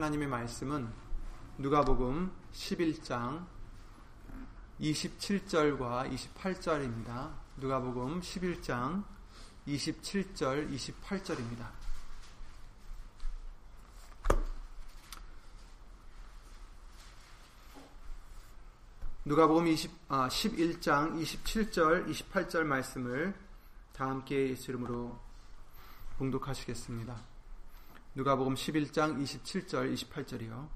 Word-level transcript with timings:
하나님의 0.00 0.28
말씀은 0.28 0.90
누가복음 1.58 2.32
11장 2.54 3.46
27절과 4.80 6.10
28절입니다. 6.10 7.34
누가복음 7.58 8.22
11장 8.22 9.04
27절 9.68 10.74
28절입니다. 10.74 11.68
누가복음 19.26 19.66
20, 19.66 19.90
아, 20.08 20.28
11장 20.28 21.20
27절 21.20 22.08
28절 22.08 22.62
말씀을 22.62 23.34
다 23.92 24.08
함께 24.08 24.48
예수 24.48 24.70
이름으로 24.70 25.20
봉독하시겠습니다. 26.16 27.29
누가복음 28.12 28.54
11장 28.54 29.22
27절 29.22 29.94
28절이요. 29.94 30.68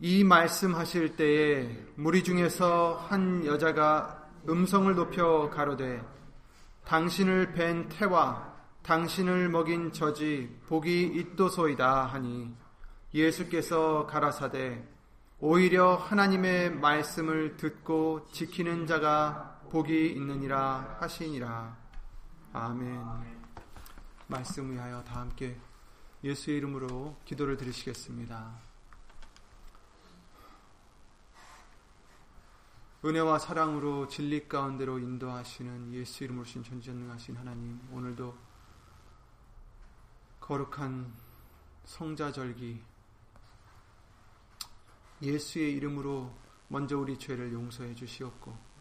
이 0.00 0.24
말씀하실 0.24 1.16
때에 1.16 1.84
무리 1.96 2.24
중에서 2.24 3.06
한 3.08 3.44
여자가 3.44 4.26
음성을 4.48 4.94
높여 4.94 5.50
가로되 5.50 6.02
당신을 6.86 7.52
뵌 7.52 7.90
태와 7.90 8.54
당신을 8.82 9.50
먹인 9.50 9.92
저지 9.92 10.58
복이 10.66 11.12
있도소이다 11.14 12.06
하니 12.06 12.54
예수께서 13.12 14.06
가라사대 14.06 14.82
오히려 15.40 15.94
하나님의 15.96 16.70
말씀을 16.70 17.58
듣고 17.58 18.26
지키는 18.32 18.86
자가 18.86 19.60
복이 19.70 20.12
있느니라 20.12 20.96
하시니라. 21.00 21.76
아멘. 22.54 23.43
말씀 24.26 24.72
위하여 24.72 25.02
다 25.04 25.20
함께 25.20 25.58
예수의 26.22 26.56
이름으로 26.58 27.16
기도를 27.26 27.56
드리시겠습니다. 27.58 28.58
은혜와 33.04 33.38
사랑으로 33.38 34.08
진리 34.08 34.48
가운데로 34.48 34.98
인도하시는 34.98 35.92
예수 35.92 36.24
이름으로 36.24 36.46
신 36.46 36.64
전지전능하신 36.64 37.36
하나님 37.36 37.78
오늘도 37.92 38.34
거룩한 40.40 41.12
성자절기 41.84 42.80
예수의 45.20 45.72
이름으로 45.74 46.34
먼저 46.68 46.98
우리 46.98 47.18
죄를 47.18 47.52
용서해 47.52 47.94
주시옵고 47.94 48.73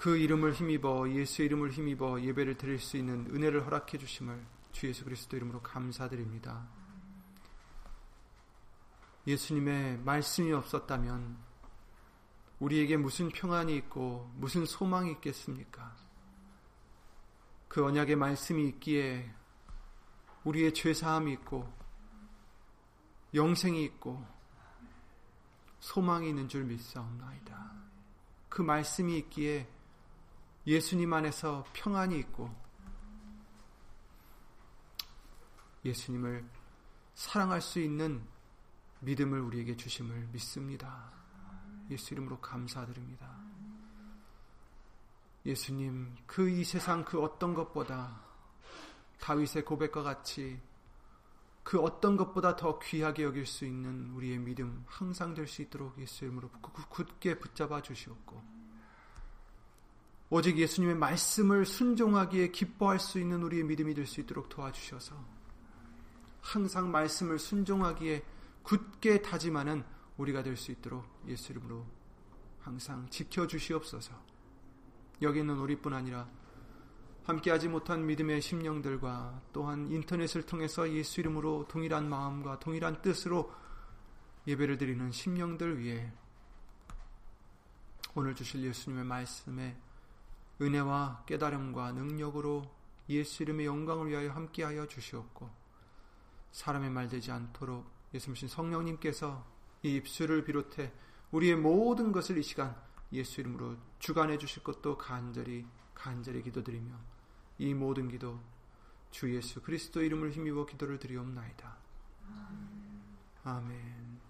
그 0.00 0.16
이름을 0.16 0.54
힘입어 0.54 1.10
예수의 1.10 1.44
이름을 1.44 1.72
힘입어 1.72 2.22
예배를 2.22 2.56
드릴 2.56 2.78
수 2.78 2.96
있는 2.96 3.26
은혜를 3.34 3.66
허락해 3.66 3.98
주심을 3.98 4.46
주 4.72 4.88
예수 4.88 5.04
그리스도 5.04 5.36
이름으로 5.36 5.60
감사드립니다. 5.60 6.66
예수님의 9.26 9.98
말씀이 9.98 10.54
없었다면 10.54 11.36
우리에게 12.60 12.96
무슨 12.96 13.28
평안이 13.28 13.76
있고 13.76 14.32
무슨 14.36 14.64
소망이 14.64 15.12
있겠습니까? 15.12 15.94
그 17.68 17.84
언약의 17.84 18.16
말씀이 18.16 18.68
있기에 18.68 19.30
우리의 20.44 20.72
죄 20.72 20.94
사함이 20.94 21.30
있고 21.34 21.70
영생이 23.34 23.84
있고 23.84 24.26
소망이 25.80 26.30
있는 26.30 26.48
줄 26.48 26.64
믿사옵나이다. 26.64 27.72
그 28.48 28.62
말씀이 28.62 29.18
있기에 29.18 29.68
예수님 30.66 31.12
안에서 31.12 31.64
평안이 31.72 32.18
있고 32.18 32.54
예수님을 35.84 36.44
사랑할 37.14 37.60
수 37.60 37.80
있는 37.80 38.22
믿음을 39.00 39.40
우리에게 39.40 39.76
주심을 39.76 40.28
믿습니다. 40.32 41.10
예수 41.90 42.12
이름으로 42.14 42.38
감사드립니다. 42.40 43.40
예수님, 45.46 46.14
그 46.26 46.50
이 46.50 46.64
세상 46.64 47.04
그 47.04 47.20
어떤 47.22 47.54
것보다 47.54 48.22
다윗의 49.20 49.64
고백과 49.64 50.02
같이 50.02 50.60
그 51.62 51.80
어떤 51.80 52.16
것보다 52.16 52.56
더 52.56 52.78
귀하게 52.78 53.22
여길 53.24 53.46
수 53.46 53.64
있는 53.64 54.10
우리의 54.10 54.38
믿음 54.38 54.84
항상 54.86 55.32
될 55.34 55.46
수 55.46 55.62
있도록 55.62 55.98
예수 55.98 56.24
이름으로 56.24 56.50
굳게 56.90 57.38
붙잡아 57.38 57.80
주시옵고 57.80 58.59
오직 60.32 60.58
예수님의 60.58 60.94
말씀을 60.94 61.66
순종하기에 61.66 62.52
기뻐할 62.52 63.00
수 63.00 63.18
있는 63.18 63.42
우리의 63.42 63.64
믿음이 63.64 63.94
될 63.94 64.06
수 64.06 64.20
있도록 64.20 64.48
도와주셔서 64.48 65.16
항상 66.40 66.90
말씀을 66.90 67.38
순종하기에 67.38 68.24
굳게 68.62 69.22
다짐하는 69.22 69.84
우리가 70.16 70.42
될 70.44 70.56
수 70.56 70.70
있도록 70.70 71.04
예수 71.26 71.52
이름으로 71.52 71.84
항상 72.60 73.08
지켜주시옵소서. 73.10 74.12
여기 75.22 75.40
있는 75.40 75.58
우리뿐 75.58 75.92
아니라 75.92 76.28
함께하지 77.24 77.68
못한 77.68 78.06
믿음의 78.06 78.40
심령들과 78.40 79.42
또한 79.52 79.90
인터넷을 79.90 80.42
통해서 80.46 80.90
예수 80.92 81.20
이름으로 81.20 81.66
동일한 81.68 82.08
마음과 82.08 82.60
동일한 82.60 83.02
뜻으로 83.02 83.52
예배를 84.46 84.78
드리는 84.78 85.10
심령들 85.10 85.78
위해 85.78 86.12
오늘 88.14 88.34
주실 88.34 88.62
예수님의 88.62 89.04
말씀에 89.04 89.76
은혜와 90.60 91.24
깨달음과 91.26 91.92
능력으로 91.92 92.70
예수 93.08 93.42
이름의 93.42 93.66
영광을 93.66 94.08
위하여 94.08 94.30
함께하여 94.30 94.86
주시옵고 94.86 95.50
사람의 96.52 96.90
말 96.90 97.08
되지 97.08 97.30
않도록 97.30 97.90
예수님 98.12 98.48
성령님께서 98.48 99.44
이 99.82 99.96
입술을 99.96 100.44
비롯해 100.44 100.92
우리의 101.30 101.56
모든 101.56 102.12
것을 102.12 102.38
이 102.38 102.42
시간 102.42 102.76
예수 103.12 103.40
이름으로 103.40 103.76
주관해 103.98 104.38
주실 104.38 104.62
것도 104.62 104.98
간절히 104.98 105.66
간절히 105.94 106.42
기도드리며 106.42 106.94
이 107.58 107.74
모든 107.74 108.08
기도 108.08 108.40
주 109.10 109.34
예수 109.34 109.60
그리스도 109.60 110.02
이름을 110.02 110.30
힘입어 110.30 110.66
기도를 110.66 110.98
드리옵나이다. 110.98 111.76
아멘. 113.44 114.20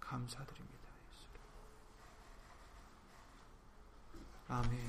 감사드립니다. 0.00 0.69
아멘. 4.50 4.80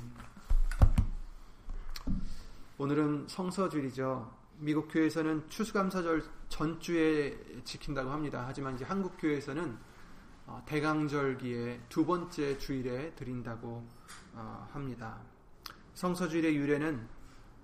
오늘은 2.79 3.27
성서주일이죠. 3.27 4.35
미국 4.57 4.87
교회에서는 4.87 5.49
추수감사절 5.49 6.23
전주에 6.49 7.61
지킨다고 7.63 8.09
합니다. 8.09 8.43
하지만 8.47 8.73
이제 8.73 8.85
한국 8.85 9.17
교회에서는 9.19 9.77
어, 10.47 10.63
대강절기의 10.65 11.81
두 11.89 12.03
번째 12.07 12.57
주일에 12.57 13.13
드린다고 13.13 13.87
어, 14.33 14.67
합니다. 14.73 15.19
성서주일의 15.93 16.55
유래는 16.55 17.07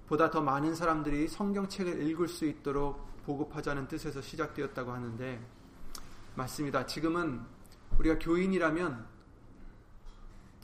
보다 0.05 0.29
더 0.29 0.39
많은 0.39 0.75
사람들이 0.75 1.27
성경책을 1.27 2.03
읽을 2.03 2.27
수 2.27 2.45
있도록 2.45 3.23
보급하자는 3.25 3.87
뜻에서 3.87 4.21
시작되었다고 4.21 4.91
하는데 4.91 5.43
맞습니다. 6.35 6.85
지금은 6.85 7.41
우리가 7.97 8.19
교인이라면 8.19 9.16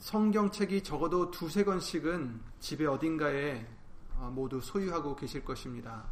성경책이 0.04 0.82
적어도 0.82 1.30
두세 1.30 1.64
권씩은 1.64 2.38
집에 2.60 2.84
어딘가에 2.84 3.66
어, 4.16 4.30
모두 4.30 4.60
소유하고 4.60 5.16
계실 5.16 5.42
것입니다. 5.42 6.04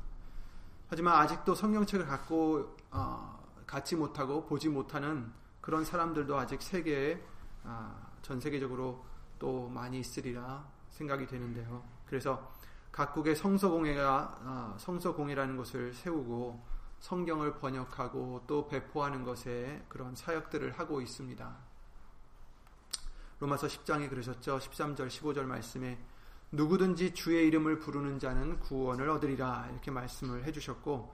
하지만 0.88 1.16
아직도 1.16 1.54
성경책을 1.54 2.06
갖고 2.06 2.74
어, 2.90 3.38
갖지 3.66 3.94
못하고 3.94 4.46
보지 4.46 4.70
못하는 4.70 5.30
그런 5.60 5.84
사람들도 5.84 6.38
아직 6.38 6.62
세계에 6.62 7.22
아, 7.64 7.94
전 8.22 8.40
세계적으로 8.40 9.04
또 9.38 9.68
많이 9.68 10.00
있으리라 10.00 10.66
생각이 10.88 11.26
되는데요. 11.26 11.84
그래서 12.06 12.50
각국의 12.92 13.36
성서공회가 13.36 14.38
아, 14.42 14.74
성서공회라는 14.78 15.58
것을 15.58 15.92
세우고 15.92 16.64
성경을 17.00 17.58
번역하고 17.58 18.44
또 18.46 18.66
배포하는 18.68 19.22
것에 19.22 19.84
그런 19.90 20.14
사역들을 20.14 20.78
하고 20.78 21.02
있습니다. 21.02 21.71
로마서 23.42 23.66
10장에 23.66 24.08
그러셨죠. 24.08 24.58
13절 24.58 25.08
15절 25.08 25.42
말씀에 25.42 25.98
누구든지 26.52 27.12
주의 27.12 27.48
이름을 27.48 27.80
부르는 27.80 28.20
자는 28.20 28.60
구원을 28.60 29.08
얻으리라 29.10 29.68
이렇게 29.72 29.90
말씀을 29.90 30.44
해 30.44 30.52
주셨고 30.52 31.12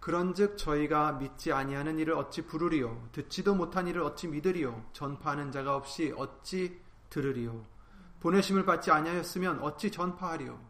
그런즉 0.00 0.58
저희가 0.58 1.12
믿지 1.12 1.50
아니하는 1.50 1.98
일을 1.98 2.14
어찌 2.14 2.44
부르리요? 2.44 3.08
듣지도 3.12 3.54
못한 3.54 3.86
일을 3.86 4.02
어찌 4.02 4.28
믿으리요? 4.28 4.84
전파하는 4.92 5.50
자가 5.50 5.74
없이 5.74 6.12
어찌 6.14 6.78
들으리요? 7.08 7.64
보내심을 8.20 8.66
받지 8.66 8.90
아니하였으면 8.90 9.60
어찌 9.60 9.90
전파하리요? 9.90 10.60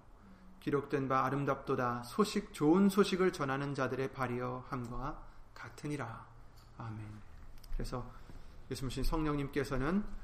기록된 0.61 1.09
바 1.09 1.25
아름답도다. 1.25 2.05
소식 2.05 2.53
좋은 2.53 2.89
소식을 2.89 3.33
전하는 3.33 3.75
자들의 3.75 4.13
발이여 4.13 4.67
함과 4.69 5.21
같으니라. 5.53 6.27
아멘. 6.79 7.05
그래서 7.73 8.09
예수님 8.71 9.03
성령님께서는 9.03 10.22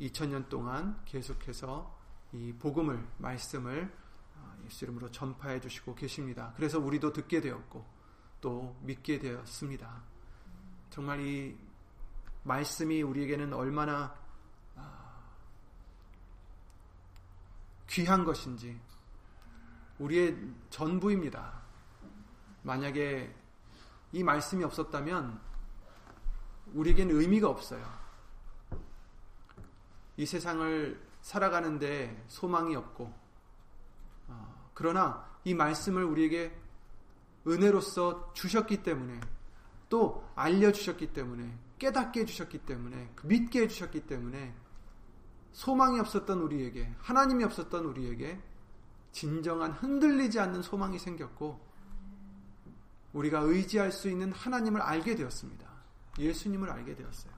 2000년 0.00 0.48
동안 0.48 1.00
계속해서 1.04 1.98
이 2.32 2.52
복음을 2.58 3.06
말씀을 3.18 3.92
어, 4.36 4.56
예수 4.64 4.84
이름으로 4.84 5.10
전파해 5.10 5.60
주시고 5.60 5.94
계십니다. 5.94 6.52
그래서 6.56 6.78
우리도 6.78 7.12
듣게 7.12 7.40
되었고 7.40 7.84
또 8.40 8.76
믿게 8.82 9.18
되었습니다. 9.18 10.02
정말 10.88 11.20
이 11.20 11.56
말씀이 12.44 13.02
우리에게는 13.02 13.52
얼마나 13.52 14.14
아, 14.76 15.20
귀한 17.88 18.24
것인지 18.24 18.80
우리의 19.98 20.36
전부입니다. 20.70 21.60
만약에 22.62 23.34
이 24.12 24.22
말씀이 24.22 24.64
없었다면 24.64 25.40
우리에겐 26.72 27.10
의미가 27.10 27.48
없어요. 27.48 27.99
이 30.20 30.26
세상을 30.26 31.00
살아가는데 31.22 32.24
소망이 32.28 32.76
없고, 32.76 33.10
어, 34.28 34.70
그러나 34.74 35.26
이 35.44 35.54
말씀을 35.54 36.04
우리에게 36.04 36.54
은혜로서 37.46 38.34
주셨기 38.34 38.82
때문에, 38.82 39.18
또 39.88 40.28
알려주셨기 40.34 41.14
때문에, 41.14 41.58
깨닫게 41.78 42.20
해주셨기 42.20 42.58
때문에, 42.66 43.14
믿게 43.24 43.62
해주셨기 43.62 44.00
때문에, 44.00 44.54
소망이 45.52 45.98
없었던 45.98 46.38
우리에게, 46.38 46.94
하나님이 46.98 47.44
없었던 47.44 47.86
우리에게 47.86 48.38
진정한 49.12 49.72
흔들리지 49.72 50.38
않는 50.38 50.60
소망이 50.60 50.98
생겼고, 50.98 51.58
우리가 53.14 53.40
의지할 53.40 53.90
수 53.90 54.10
있는 54.10 54.32
하나님을 54.32 54.82
알게 54.82 55.14
되었습니다. 55.14 55.66
예수님을 56.18 56.68
알게 56.68 56.94
되었어요. 56.94 57.32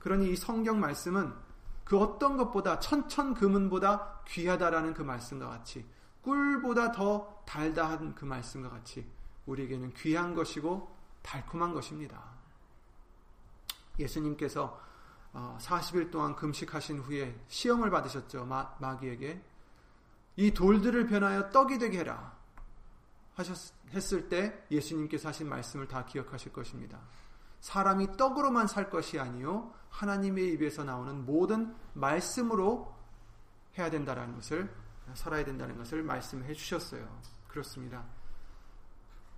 그러니 0.00 0.32
이 0.32 0.36
성경 0.36 0.80
말씀은 0.80 1.46
그 1.88 1.98
어떤 1.98 2.36
것보다 2.36 2.78
천천 2.78 3.32
금은보다 3.32 4.20
귀하다라는 4.28 4.92
그 4.92 5.00
말씀과 5.00 5.48
같이 5.48 5.86
꿀보다 6.20 6.92
더 6.92 7.42
달다한 7.46 8.14
그 8.14 8.26
말씀과 8.26 8.68
같이 8.68 9.10
우리에게는 9.46 9.94
귀한 9.94 10.34
것이고 10.34 10.94
달콤한 11.22 11.72
것입니다. 11.72 12.22
예수님께서 13.98 14.78
40일 15.32 16.08
어, 16.08 16.10
동안 16.10 16.36
금식하신 16.36 16.98
후에 16.98 17.34
시험을 17.48 17.88
받으셨죠. 17.88 18.44
마, 18.44 18.74
마귀에게. 18.80 19.42
이 20.36 20.52
돌들을 20.52 21.06
변하여 21.06 21.48
떡이 21.48 21.78
되게 21.78 22.00
해라. 22.00 22.36
하셨, 23.34 23.56
했을 23.92 24.28
때 24.28 24.62
예수님께서 24.70 25.28
하신 25.28 25.48
말씀을 25.48 25.88
다 25.88 26.04
기억하실 26.04 26.52
것입니다. 26.52 27.00
사람이 27.60 28.16
떡으로만 28.16 28.66
살 28.66 28.90
것이 28.90 29.18
아니요 29.18 29.72
하나님의 29.90 30.52
입에서 30.52 30.84
나오는 30.84 31.24
모든 31.24 31.74
말씀으로 31.94 32.94
해야 33.76 33.90
된다라는 33.90 34.34
것을 34.34 34.72
살아야 35.14 35.44
된다는 35.44 35.76
것을 35.76 36.02
말씀해 36.02 36.52
주셨어요. 36.52 37.08
그렇습니다. 37.48 38.04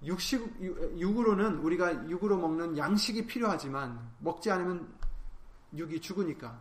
육식 0.04 0.60
육으로는 0.98 1.58
우리가 1.58 2.08
육으로 2.08 2.38
먹는 2.38 2.78
양식이 2.78 3.26
필요하지만 3.26 4.10
먹지 4.18 4.50
않으면 4.50 4.92
육이 5.76 6.00
죽으니까. 6.00 6.60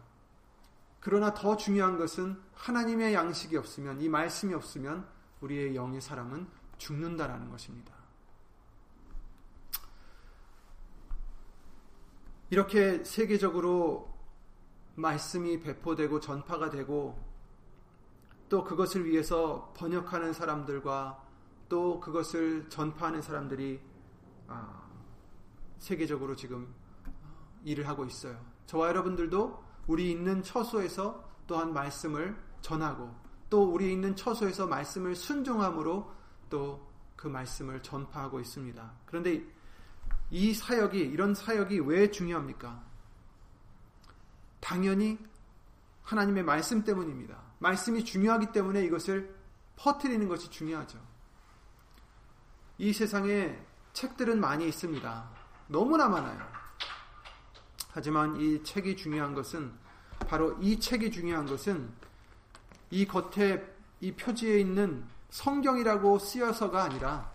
그러나 0.99 1.33
더 1.33 1.55
중요한 1.55 1.97
것은 1.97 2.39
하나님의 2.53 3.13
양식이 3.13 3.55
없으면 3.55 4.01
이 4.01 4.09
말씀이 4.09 4.53
없으면 4.53 5.07
우리의 5.41 5.75
영의 5.75 6.01
사람은 6.01 6.47
죽는다라는 6.77 7.49
것입니다. 7.49 7.98
이렇게 12.49 13.03
세계적으로 13.03 14.09
말씀이 14.95 15.59
배포되고 15.59 16.19
전파가 16.19 16.69
되고 16.69 17.17
또 18.49 18.63
그것을 18.63 19.05
위해서 19.05 19.71
번역하는 19.77 20.33
사람들과 20.33 21.23
또 21.69 21.99
그것을 21.99 22.69
전파하는 22.69 23.21
사람들이 23.21 23.79
아, 24.47 24.83
세계적으로 25.77 26.35
지금 26.35 26.73
일을 27.63 27.87
하고 27.87 28.05
있어요. 28.05 28.39
저와 28.65 28.87
여러분들도 28.87 29.63
우리 29.87 30.11
있는 30.11 30.41
처소에서 30.41 31.23
또한 31.45 31.73
말씀을 31.73 32.35
전하고 32.61 33.13
또 33.49 33.71
우리 33.71 33.91
있는 33.91 34.15
처소에서 34.15 34.67
말씀을 34.67 35.15
순종함으로 35.15 36.11
또 36.49 36.89
그 37.19 37.27
말씀을 37.27 37.83
전파하고 37.83 38.39
있습니다. 38.39 38.93
그런데 39.05 39.45
이 40.31 40.53
사역이 40.53 40.99
이런 40.99 41.33
사역이 41.33 41.79
왜 41.79 42.11
중요합니까? 42.11 42.83
당연히 44.59 45.17
하나님의 46.03 46.43
말씀 46.43 46.83
때문입니다. 46.83 47.37
말씀이 47.59 48.03
중요하기 48.03 48.51
때문에 48.51 48.83
이것을 48.83 49.35
퍼뜨리는 49.75 50.27
것이 50.27 50.49
중요하죠. 50.49 50.99
이 52.77 52.93
세상에 52.93 53.59
책들은 53.93 54.39
많이 54.39 54.67
있습니다. 54.67 55.29
너무나 55.67 56.07
많아요. 56.07 56.39
하지만 57.91 58.35
이 58.39 58.63
책이 58.63 58.95
중요한 58.95 59.33
것은 59.33 59.73
바로 60.27 60.57
이 60.61 60.79
책이 60.79 61.11
중요한 61.11 61.45
것은 61.45 61.91
이 62.91 63.05
겉에 63.05 63.63
이 64.01 64.11
표지에 64.13 64.59
있는 64.59 65.05
성경이라고 65.29 66.19
쓰여서가 66.19 66.83
아니라 66.83 67.31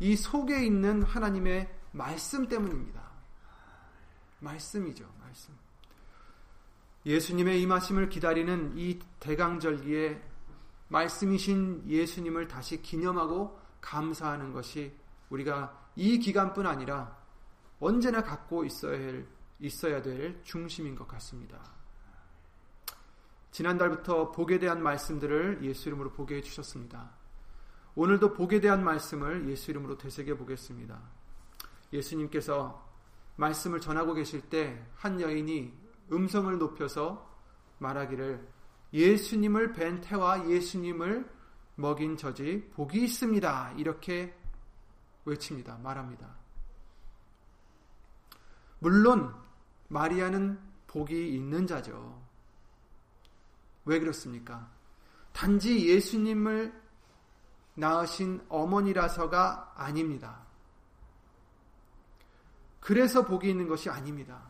이 0.00 0.16
속에 0.16 0.64
있는 0.64 1.02
하나님의 1.02 1.75
말씀 1.96 2.46
때문입니다. 2.46 3.00
말씀이죠, 4.40 5.10
말씀. 5.18 5.54
예수님의 7.06 7.62
임하심을 7.62 8.10
기다리는 8.10 8.76
이 8.76 9.00
대강절기에 9.18 10.22
말씀이신 10.88 11.84
예수님을 11.88 12.48
다시 12.48 12.82
기념하고 12.82 13.58
감사하는 13.80 14.52
것이 14.52 14.94
우리가 15.30 15.90
이 15.96 16.18
기간뿐 16.18 16.66
아니라 16.66 17.16
언제나 17.80 18.22
갖고 18.22 18.64
있어야 18.64 18.98
할, 18.98 19.26
있어야 19.58 20.02
될 20.02 20.42
중심인 20.44 20.94
것 20.94 21.08
같습니다. 21.08 21.58
지난달부터 23.52 24.32
복에 24.32 24.58
대한 24.58 24.82
말씀들을 24.82 25.60
예수 25.62 25.88
이름으로 25.88 26.12
보게 26.12 26.36
해주셨습니다. 26.36 27.10
오늘도 27.94 28.34
복에 28.34 28.60
대한 28.60 28.84
말씀을 28.84 29.48
예수 29.48 29.70
이름으로 29.70 29.96
되새겨 29.96 30.36
보겠습니다. 30.36 31.15
예수님께서 31.92 32.84
말씀을 33.36 33.80
전하고 33.80 34.14
계실 34.14 34.40
때 34.48 34.86
한 34.96 35.20
여인이 35.20 35.72
음성을 36.12 36.58
높여서 36.58 37.30
말하기를 37.78 38.48
예수님을 38.92 39.72
뵌 39.72 40.00
태와 40.00 40.48
예수님을 40.48 41.30
먹인 41.74 42.16
저지 42.16 42.70
복이 42.74 43.04
있습니다. 43.04 43.72
이렇게 43.76 44.34
외칩니다. 45.24 45.78
말합니다. 45.78 46.34
물론 48.78 49.34
마리아는 49.88 50.58
복이 50.86 51.34
있는 51.34 51.66
자죠. 51.66 52.22
왜 53.84 53.98
그렇습니까? 53.98 54.70
단지 55.32 55.88
예수님을 55.88 56.72
낳으신 57.74 58.44
어머니라서가 58.48 59.74
아닙니다. 59.76 60.45
그래서 62.86 63.24
복이 63.24 63.50
있는 63.50 63.66
것이 63.66 63.90
아닙니다. 63.90 64.40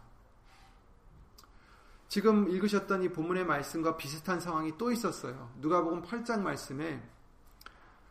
지금 2.06 2.50
읽으셨던 2.50 3.02
이 3.04 3.08
본문의 3.08 3.46
말씀과 3.46 3.96
비슷한 3.96 4.40
상황이 4.40 4.76
또 4.76 4.92
있었어요. 4.92 5.50
누가복음 5.62 6.02
8장 6.02 6.42
말씀에 6.42 7.02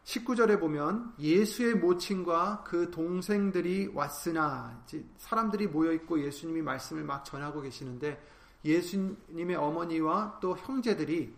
19절에 0.03 0.59
보면 0.59 1.13
예수의 1.19 1.75
모친과 1.75 2.63
그 2.63 2.89
동생들이 2.89 3.91
왔으나 3.93 4.83
사람들이 5.17 5.67
모여 5.67 5.91
있고 5.93 6.19
예수님이 6.19 6.63
말씀을 6.63 7.03
막 7.03 7.23
전하고 7.23 7.61
계시는데 7.61 8.19
예수님의 8.65 9.55
어머니와 9.57 10.39
또 10.41 10.57
형제들이 10.57 11.37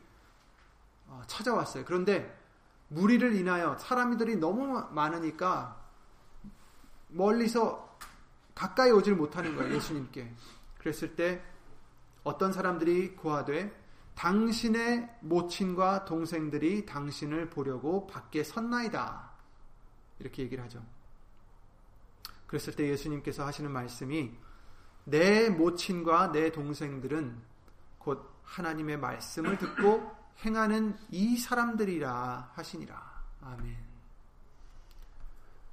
어, 1.07 1.21
찾아왔어요. 1.27 1.83
그런데 1.83 2.39
무리를 2.87 3.35
인하여 3.35 3.77
사람들이 3.79 4.37
너무 4.37 4.81
많으니까 4.91 5.77
멀리서 7.09 7.86
가까이 8.57 8.89
오질 8.89 9.15
못하는 9.15 9.55
거예요. 9.55 9.75
예수님께. 9.75 10.33
그랬을 10.79 11.15
때 11.15 11.43
어떤 12.23 12.51
사람들이 12.51 13.15
고하되 13.15 13.71
당신의 14.15 15.07
모친과 15.21 16.05
동생들이 16.05 16.87
당신을 16.87 17.51
보려고 17.51 18.07
밖에 18.07 18.43
섰나이다. 18.43 19.29
이렇게 20.17 20.41
얘기를 20.41 20.63
하죠. 20.63 20.83
그랬을 22.47 22.75
때 22.75 22.89
예수님께서 22.89 23.45
하시는 23.45 23.69
말씀이 23.69 24.35
내 25.03 25.49
모친과 25.49 26.31
내 26.31 26.51
동생들은 26.51 27.39
곧 27.99 28.27
하나님의 28.43 28.97
말씀을 28.97 29.59
듣고 29.59 30.11
행하는 30.43 30.97
이 31.11 31.37
사람들이라 31.37 32.53
하시니라. 32.55 33.23
아멘. 33.41 33.86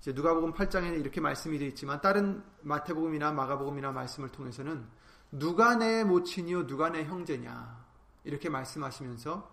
이제 0.04 0.12
누가복음 0.12 0.52
8장에는 0.52 1.00
이렇게 1.00 1.22
말씀이 1.22 1.58
되어 1.58 1.68
있지만 1.68 1.98
다른 2.02 2.44
마태복음이나 2.60 3.32
마가복음이나 3.32 3.90
말씀을 3.92 4.28
통해서는 4.28 4.86
누가 5.32 5.76
내 5.76 6.04
모친이요 6.04 6.66
누가 6.66 6.90
내 6.90 7.04
형제냐 7.04 7.82
이렇게 8.24 8.50
말씀하시면서 8.50 9.50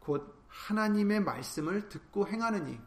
곧 0.00 0.38
하나님의 0.48 1.20
말씀을 1.20 1.88
듣고 1.88 2.28
행하느니 2.28 2.78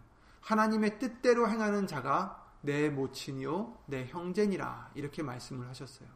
하나님의 0.41 0.99
뜻대로 0.99 1.49
행하는 1.49 1.87
자가 1.87 2.45
내 2.61 2.91
모친이요 2.91 3.75
내 3.87 4.05
형제니라 4.05 4.91
이렇게 4.93 5.23
말씀을 5.23 5.67
하셨어요. 5.69 6.07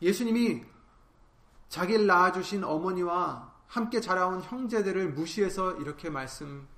예수님이 0.00 0.64
자기를 1.68 2.06
낳아주신 2.06 2.64
어머니와 2.64 3.52
함께 3.66 4.00
자라온 4.00 4.40
형제들을 4.40 5.12
무시해서 5.12 5.72
이렇게 5.76 6.08
말씀 6.08 6.71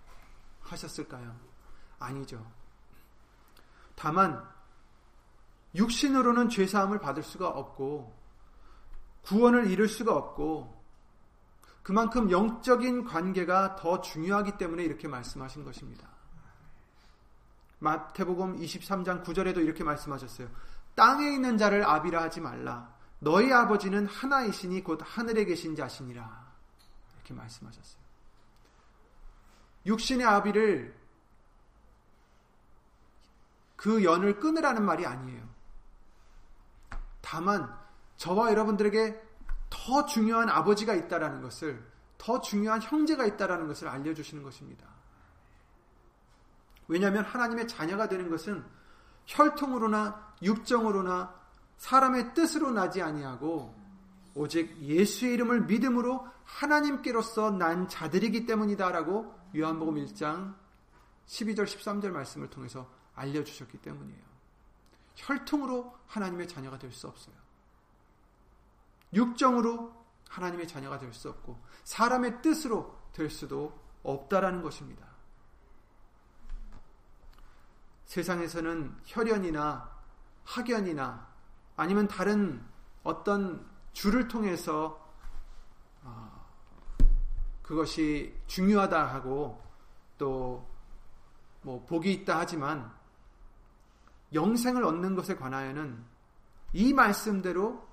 하셨을까요? 0.65 1.35
아니죠. 1.99 2.45
다만 3.95 4.45
육신으로는 5.75 6.49
죄 6.49 6.67
사함을 6.67 7.01
받을 7.01 7.23
수가 7.23 7.49
없고 7.49 8.15
구원을 9.23 9.71
이룰 9.71 9.89
수가 9.89 10.15
없고 10.15 10.83
그만큼 11.83 12.31
영적인 12.31 13.05
관계가 13.05 13.77
더 13.77 14.01
중요하기 14.01 14.57
때문에 14.57 14.85
이렇게 14.85 15.07
말씀하신 15.07 15.65
것입니다. 15.65 16.09
마태복음 17.79 18.59
23장 18.59 19.23
9절에도 19.23 19.59
이렇게 19.59 19.85
말씀하셨어요. 19.85 20.49
땅에 20.95 21.29
있는 21.29 21.59
자를 21.59 21.85
아비라 21.85 22.23
하지 22.23 22.41
말라. 22.41 22.95
너희 23.19 23.53
아버지는 23.53 24.07
하나이시니 24.07 24.83
곧 24.83 25.01
하늘에 25.03 25.45
계신 25.45 25.77
자시니라. 25.77 26.45
이렇게 27.17 27.35
말씀하셨어요. 27.35 28.04
육신의 29.87 30.27
아비를 30.27 30.95
그 33.77 34.03
연을 34.03 34.41
끊으라는 34.41 34.85
말이 34.85 35.05
아니에요. 35.05 35.43
다만 37.21 37.75
저와 38.17 38.51
여러분들에게 38.51 39.21
더 39.71 40.07
중요한 40.07 40.49
아버지가 40.49 40.95
있다라는 40.95 41.43
것을 41.43 41.85
더 42.17 42.41
중요한 42.41 42.81
형제가 42.81 43.27
있다라는 43.27 43.67
것을 43.67 43.89
알려 43.89 44.15
주시는 44.15 44.43
것입니다. 44.43 44.87
왜냐하면 46.89 47.25
하나님의 47.25 47.69
자녀가 47.69 48.09
되는 48.09 48.31
것은 48.31 48.65
혈통으로나 49.27 50.35
육정으로나 50.43 51.35
사람의 51.79 52.35
뜻으로 52.35 52.71
나지 52.71 53.03
아니하고 53.03 53.75
오직 54.35 54.77
예수의 54.81 55.35
이름을 55.35 55.63
믿음으로 55.63 56.27
하나님께로서 56.45 57.51
난 57.51 57.89
자들이기 57.89 58.47
때문이다라고 58.47 59.44
요한복음 59.55 59.95
1장 59.95 60.57
12절 61.27 61.65
13절 61.65 62.11
말씀을 62.11 62.51
통해서 62.51 62.91
알려주셨기 63.15 63.79
때문이에요. 63.79 64.23
혈통으로 65.17 65.97
하나님의 66.07 66.49
자녀가 66.49 66.79
될 66.79 66.93
수 66.93 67.07
없어요. 67.09 67.35
육정으로 69.13 70.05
하나님의 70.29 70.67
자녀가 70.67 70.99
될 70.99 71.13
수 71.13 71.29
없고 71.29 71.63
사람의 71.85 72.43
뜻으로 72.43 72.99
될 73.13 73.31
수도 73.31 73.79
없다라는 74.03 74.63
것입니다. 74.63 75.07
세상에서는 78.07 78.97
혈연이나 79.05 79.91
학연이나 80.45 81.29
아니면 81.77 82.09
다른 82.09 82.65
어떤 83.03 83.69
줄을 83.93 84.29
통해서 84.29 85.01
어, 85.01 85.04
그것이 87.65 88.33
중요하다 88.47 89.05
하고 89.07 89.61
또 90.17 90.75
뭐 91.65 91.83
복이 91.87 92.13
있다 92.13 92.39
하지만 92.41 92.93
영생을 94.33 94.85
얻는 94.85 95.15
것에 95.15 95.35
관하여는 95.35 96.05
이 96.73 96.93
말씀대로 96.93 97.87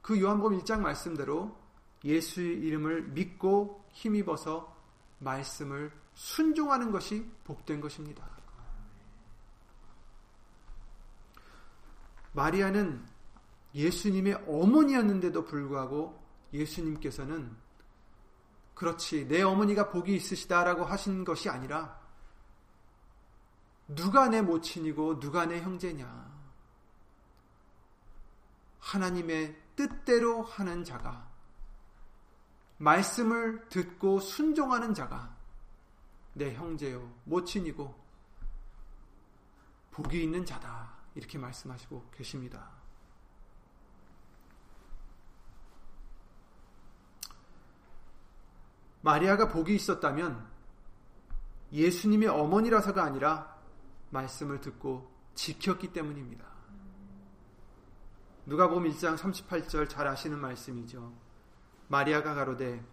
그 0.00 0.20
요한복음 0.20 0.58
1장 0.60 0.80
말씀대로 0.80 1.58
예수의 2.04 2.60
이름을 2.60 3.08
믿고 3.08 3.84
힘입어서 3.92 4.76
말씀을 5.18 5.92
순종하는 6.14 6.92
것이 6.92 7.28
복된 7.44 7.80
것입니다. 7.80 8.28
마리아는 12.32 13.04
예수님의 13.74 14.44
어머니였는데도 14.46 15.44
불구하고 15.44 16.22
예수님께서는 16.52 17.56
그렇지 18.78 19.26
내 19.26 19.42
어머니가 19.42 19.90
복이 19.90 20.14
있으시다라고 20.14 20.84
하신 20.84 21.24
것이 21.24 21.48
아니라 21.48 21.98
누가 23.88 24.28
내 24.28 24.40
모친이고 24.40 25.18
누가 25.18 25.46
내 25.46 25.60
형제냐 25.60 26.38
하나님의 28.78 29.60
뜻대로 29.74 30.44
하는 30.44 30.84
자가 30.84 31.28
말씀을 32.76 33.68
듣고 33.68 34.20
순종하는 34.20 34.94
자가 34.94 35.36
내 36.34 36.54
형제요 36.54 37.12
모친이고 37.24 37.92
복이 39.90 40.22
있는 40.22 40.46
자다 40.46 40.98
이렇게 41.16 41.36
말씀하시고 41.36 42.10
계십니다. 42.12 42.77
마리아가 49.00 49.48
복이 49.48 49.74
있었다면 49.74 50.46
예수님의 51.72 52.28
어머니라서가 52.28 53.02
아니라 53.02 53.56
말씀을 54.10 54.60
듣고 54.60 55.10
지켰기 55.34 55.92
때문입니다. 55.92 56.44
누가 58.46 58.68
보면 58.68 58.92
1장 58.92 59.16
38절 59.16 59.88
잘 59.88 60.06
아시는 60.06 60.38
말씀이죠. 60.38 61.12
마리아가 61.88 62.34
가로되 62.34 62.84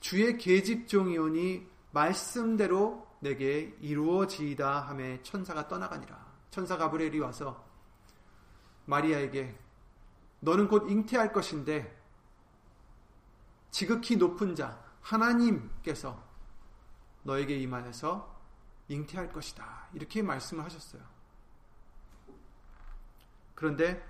주의 0.00 0.38
계집종이오니 0.38 1.66
말씀대로 1.90 3.06
내게 3.20 3.76
이루어지이다 3.80 4.80
함에 4.80 5.22
천사가 5.22 5.66
떠나가니라. 5.66 6.34
천사 6.50 6.76
가브리엘이 6.76 7.18
와서 7.20 7.64
마리아에게 8.84 9.58
너는 10.40 10.68
곧 10.68 10.90
잉태할 10.90 11.32
것인데 11.32 12.03
지극히 13.74 14.16
높은 14.16 14.54
자 14.54 14.80
하나님께서 15.02 16.22
너에게 17.24 17.58
임하여서 17.58 18.32
잉태할 18.86 19.32
것이다. 19.32 19.88
이렇게 19.94 20.22
말씀을 20.22 20.64
하셨어요. 20.64 21.02
그런데 23.56 24.00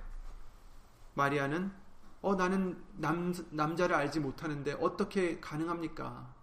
마리아는 1.15 1.73
어 2.21 2.35
나는 2.35 2.85
남, 2.99 3.33
남자를 3.49 3.97
알지 3.97 4.21
못하는데 4.21 4.75
어떻게 4.75 5.41
가능합니까? 5.41 6.35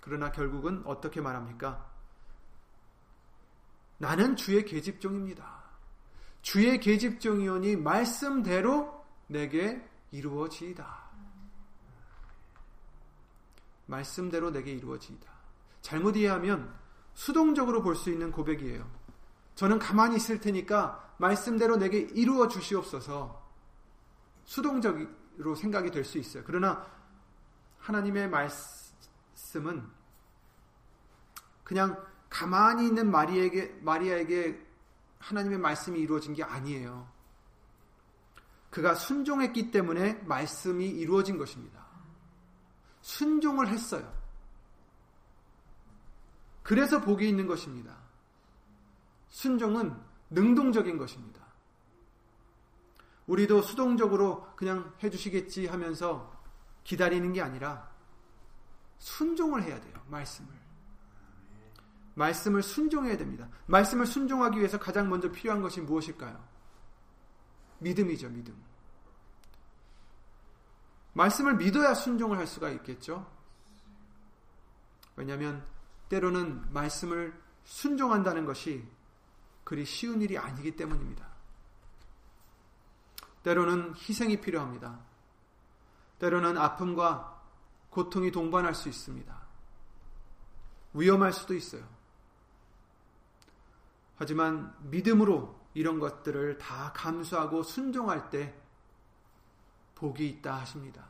그러나 0.00 0.32
결국은 0.32 0.82
어떻게 0.84 1.20
말합니까? 1.20 1.88
나는 3.98 4.34
주의 4.34 4.64
계집종입니다. 4.64 5.62
주의 6.42 6.80
계집종이오니 6.80 7.76
말씀대로 7.76 9.06
내게 9.28 9.88
이루어지이다. 10.10 11.08
말씀대로 13.86 14.50
내게 14.50 14.72
이루어지이다. 14.72 15.30
잘못 15.80 16.16
이해하면 16.16 16.74
수동적으로 17.14 17.82
볼 17.82 17.94
수 17.96 18.10
있는 18.10 18.30
고백이에요. 18.30 18.88
저는 19.54 19.78
가만히 19.78 20.16
있을 20.16 20.40
테니까 20.40 21.14
말씀대로 21.18 21.76
내게 21.76 21.98
이루어 21.98 22.48
주시옵소서. 22.48 23.48
수동적으로 24.44 25.54
생각이 25.56 25.90
될 25.90 26.04
수 26.04 26.18
있어요. 26.18 26.44
그러나 26.46 26.86
하나님의 27.80 28.28
말씀은 28.28 29.88
그냥 31.64 32.06
가만히 32.30 32.86
있는 32.86 33.10
마리에게, 33.10 33.78
마리아에게 33.82 34.66
하나님의 35.18 35.58
말씀이 35.58 35.98
이루어진 35.98 36.34
게 36.34 36.44
아니에요. 36.44 37.08
그가 38.70 38.94
순종했기 38.94 39.70
때문에 39.70 40.14
말씀이 40.24 40.86
이루어진 40.86 41.38
것입니다. 41.38 41.86
순종을 43.00 43.68
했어요. 43.68 44.12
그래서 46.62 47.00
복이 47.00 47.26
있는 47.26 47.46
것입니다. 47.46 47.96
순종은 49.30 49.96
능동적인 50.30 50.98
것입니다. 50.98 51.40
우리도 53.26 53.62
수동적으로 53.62 54.46
그냥 54.56 54.94
해주시겠지 55.02 55.66
하면서 55.66 56.32
기다리는 56.84 57.32
게 57.32 57.40
아니라 57.40 57.90
순종을 58.98 59.62
해야 59.62 59.80
돼요. 59.80 59.94
말씀을. 60.08 60.48
말씀을 62.14 62.62
순종해야 62.62 63.16
됩니다. 63.16 63.48
말씀을 63.66 64.06
순종하기 64.06 64.58
위해서 64.58 64.78
가장 64.78 65.08
먼저 65.08 65.30
필요한 65.30 65.62
것이 65.62 65.80
무엇일까요? 65.80 66.57
믿음이죠, 67.78 68.28
믿음. 68.30 68.56
말씀을 71.12 71.56
믿어야 71.56 71.94
순종을 71.94 72.38
할 72.38 72.46
수가 72.46 72.70
있겠죠. 72.70 73.26
왜냐하면 75.16 75.66
때로는 76.08 76.72
말씀을 76.72 77.38
순종한다는 77.64 78.44
것이 78.44 78.88
그리 79.64 79.84
쉬운 79.84 80.22
일이 80.22 80.38
아니기 80.38 80.76
때문입니다. 80.76 81.26
때로는 83.42 83.94
희생이 83.96 84.40
필요합니다. 84.40 85.00
때로는 86.18 86.56
아픔과 86.56 87.42
고통이 87.90 88.30
동반할 88.30 88.74
수 88.74 88.88
있습니다. 88.88 89.38
위험할 90.94 91.32
수도 91.32 91.54
있어요. 91.54 91.86
하지만 94.16 94.74
믿음으로 94.90 95.57
이런 95.78 96.00
것들을 96.00 96.58
다 96.58 96.92
감수하고 96.92 97.62
순종할 97.62 98.30
때 98.30 98.52
복이 99.94 100.28
있다 100.28 100.56
하십니다. 100.56 101.06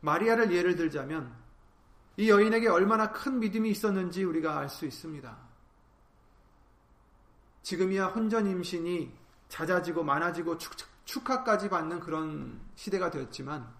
마리아를 0.00 0.50
예를 0.52 0.74
들자면 0.74 1.32
이 2.16 2.28
여인에게 2.28 2.66
얼마나 2.66 3.12
큰 3.12 3.38
믿음이 3.38 3.70
있었는지 3.70 4.24
우리가 4.24 4.58
알 4.58 4.68
수 4.68 4.86
있습니다. 4.86 5.38
지금이야 7.62 8.06
혼전 8.06 8.48
임신이 8.48 9.16
잦아지고 9.48 10.02
많아지고 10.02 10.58
축하까지 11.04 11.68
받는 11.68 12.00
그런 12.00 12.60
시대가 12.74 13.08
되었지만 13.08 13.72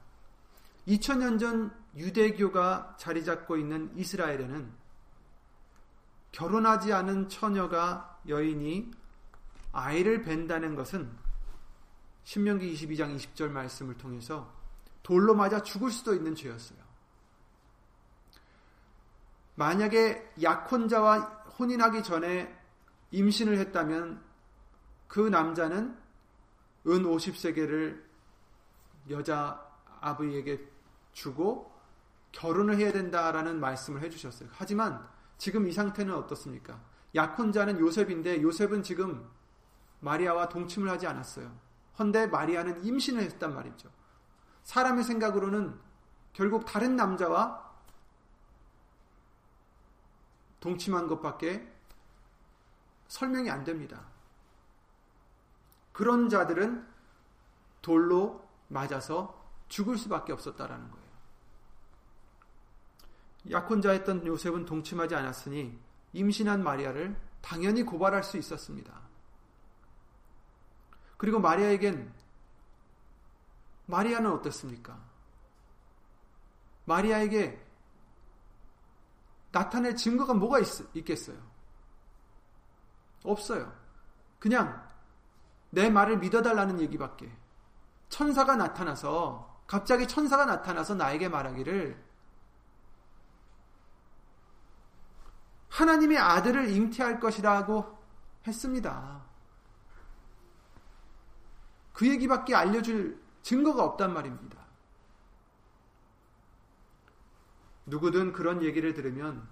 2000년 0.87 1.41
전 1.41 1.77
유대교가 1.97 2.95
자리 2.97 3.25
잡고 3.25 3.57
있는 3.57 3.91
이스라엘에는 3.97 4.73
결혼하지 6.31 6.93
않은 6.93 7.29
처녀가 7.29 8.18
여인이 8.29 8.91
아이를 9.73 10.23
벤다는 10.23 10.75
것은 10.75 11.11
신명기 12.25 12.75
22장 12.75 13.17
20절 13.17 13.51
말씀을 13.51 13.97
통해서 13.97 14.53
돌로 15.03 15.35
맞아 15.35 15.63
죽을 15.63 15.91
수도 15.91 16.15
있는 16.15 16.35
죄였어요. 16.35 16.79
만약에 19.55 20.35
약혼자와 20.41 21.19
혼인하기 21.59 22.03
전에 22.03 22.55
임신을 23.11 23.59
했다면 23.59 24.23
그 25.09 25.21
남자는 25.21 25.97
은 26.87 27.03
50세계를 27.03 28.03
여자 29.11 29.67
아버지에게 30.01 30.65
주고 31.13 31.73
결혼을 32.33 32.77
해야 32.77 32.93
된다라는 32.93 33.59
말씀을 33.59 34.03
해주셨어요. 34.03 34.49
하지만 34.53 35.05
지금 35.39 35.67
이 35.67 35.73
상태는 35.73 36.15
어떻습니까? 36.15 36.81
약혼자는 37.15 37.81
요셉인데 37.81 38.43
요셉은 38.43 38.83
지금 38.83 39.29
마리아와 40.01 40.49
동침을 40.49 40.89
하지 40.91 41.07
않았어요. 41.07 41.51
헌데 41.99 42.27
마리아는 42.27 42.85
임신을 42.85 43.23
했단 43.23 43.55
말이죠. 43.55 43.91
사람의 44.63 45.05
생각으로는 45.05 45.79
결국 46.33 46.65
다른 46.67 46.95
남자와 46.95 47.67
동침한 50.61 51.07
것밖에 51.07 51.73
설명이 53.09 53.51
안 53.51 53.65
됩니다. 53.65 54.07
그런 55.93 56.29
자들은 56.29 56.87
돌로 57.83 58.47
맞아서 58.69 59.51
죽을 59.69 59.97
수밖에 59.97 60.33
없었다라는 60.33 60.91
거예요. 60.91 61.09
약혼자였던 63.51 64.27
요셉은 64.27 64.67
동침하지 64.67 65.15
않았으니 65.15 65.88
임신한 66.19 66.63
마리아를 66.65 67.17
당연히 67.41 67.85
고발할 67.85 68.25
수 68.25 68.37
있었습니다. 68.37 68.93
그리고 71.17 71.39
마리아에겐 71.41 72.13
마리아는 73.87 74.31
어떻습니까? 74.33 74.99
마리아에게 76.85 77.65
나타낼 79.53 79.97
증거가 79.97 80.35
뭐가 80.35 80.59
있, 80.59 81.05
겠어요 81.05 81.37
없어요. 83.25 83.73
그냥 84.39 84.87
내 85.71 85.91
말을 85.91 86.19
믿어달라는 86.19 86.81
얘기밖에. 86.81 87.31
천사가 88.09 88.57
나타나서, 88.57 89.63
갑자기 89.67 90.09
천사가 90.09 90.47
나타나서 90.47 90.95
나에게 90.95 91.29
말하기를, 91.29 92.08
하나님의 95.79 96.19
아들을 96.19 96.71
잉태할 96.71 97.21
것이라고 97.21 97.97
했습니다. 98.45 99.23
그 101.93 102.09
얘기밖에 102.09 102.55
알려줄 102.55 103.23
증거가 103.43 103.85
없단 103.85 104.13
말입니다. 104.13 104.59
누구든 107.87 108.33
그런 108.33 108.63
얘기를 108.63 108.93
들으면 108.93 109.49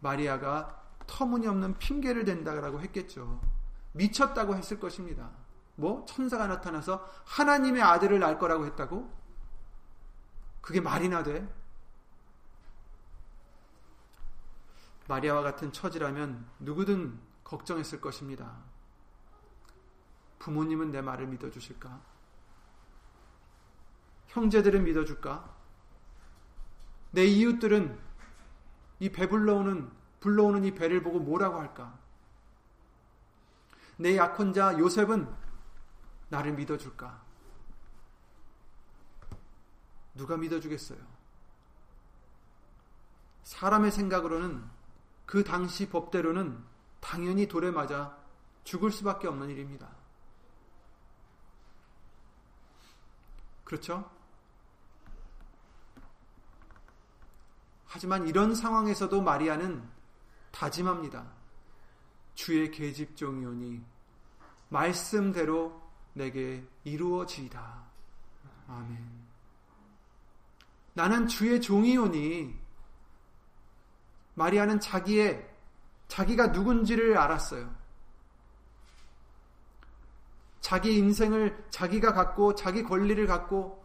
마리아가 0.00 0.82
터무니없는 1.06 1.78
핑계를 1.78 2.24
댄다라고 2.24 2.80
했겠죠. 2.80 3.40
미쳤다고 3.92 4.56
했을 4.56 4.80
것입니다. 4.80 5.30
뭐 5.76 6.04
천사가 6.06 6.48
나타나서 6.48 7.06
하나님의 7.24 7.82
아들을 7.82 8.18
낳을 8.18 8.38
거라고 8.38 8.66
했다고? 8.66 9.16
그게 10.60 10.80
말이나 10.80 11.22
돼? 11.22 11.48
마리아와 15.08 15.42
같은 15.42 15.72
처지라면 15.72 16.46
누구든 16.60 17.18
걱정했을 17.42 18.00
것입니다. 18.00 18.56
부모님은 20.38 20.92
내 20.92 21.00
말을 21.00 21.26
믿어주실까? 21.26 22.00
형제들은 24.28 24.84
믿어줄까? 24.84 25.56
내 27.10 27.24
이웃들은 27.24 27.98
이 29.00 29.10
배불러오는 29.10 29.90
불러오는 30.20 30.64
이 30.64 30.74
배를 30.74 31.02
보고 31.02 31.18
뭐라고 31.18 31.58
할까? 31.58 31.98
내 33.96 34.16
약혼자 34.16 34.78
요셉은 34.78 35.28
나를 36.28 36.52
믿어줄까? 36.52 37.22
누가 40.14 40.36
믿어주겠어요? 40.36 40.98
사람의 43.44 43.90
생각으로는 43.90 44.77
그 45.28 45.44
당시 45.44 45.90
법대로는 45.90 46.58
당연히 47.00 47.46
돌에 47.46 47.70
맞아 47.70 48.16
죽을 48.64 48.90
수밖에 48.90 49.28
없는 49.28 49.50
일입니다. 49.50 49.86
그렇죠? 53.62 54.10
하지만 57.84 58.26
이런 58.26 58.54
상황에서도 58.54 59.20
마리아는 59.20 59.86
다짐합니다. 60.50 61.30
주의 62.34 62.70
계집종이오니 62.70 63.84
말씀대로 64.70 65.78
내게 66.14 66.66
이루어지이다. 66.84 67.84
아멘. 68.66 69.28
나는 70.94 71.28
주의 71.28 71.60
종이오니 71.60 72.67
마리아는 74.38 74.78
자기의 74.78 75.44
자기가 76.06 76.48
누군지를 76.48 77.18
알았어요. 77.18 77.74
자기 80.60 80.96
인생을 80.96 81.66
자기가 81.70 82.12
갖고 82.12 82.54
자기 82.54 82.84
권리를 82.84 83.26
갖고 83.26 83.84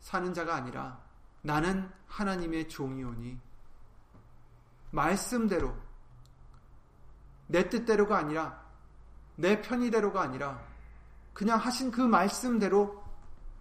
사는 0.00 0.34
자가 0.34 0.54
아니라 0.54 1.00
나는 1.40 1.90
하나님의 2.06 2.68
종이오니 2.68 3.40
말씀대로 4.90 5.74
내 7.46 7.68
뜻대로가 7.70 8.18
아니라 8.18 8.62
내 9.36 9.62
편의대로가 9.62 10.20
아니라 10.20 10.62
그냥 11.32 11.58
하신 11.58 11.90
그 11.90 12.02
말씀대로 12.02 13.02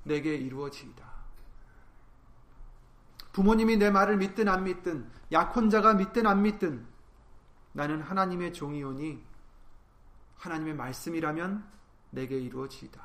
내게 0.03 0.35
이루어지이다. 0.35 1.12
부모님이 3.33 3.77
내 3.77 3.89
말을 3.89 4.17
믿든 4.17 4.47
안 4.47 4.63
믿든 4.63 5.09
약혼자가 5.31 5.95
믿든 5.95 6.25
안 6.25 6.43
믿든 6.43 6.85
나는 7.73 8.01
하나님의 8.01 8.53
종이오니 8.53 9.23
하나님의 10.37 10.75
말씀이라면 10.75 11.65
내게 12.11 12.39
이루어지이다. 12.39 13.01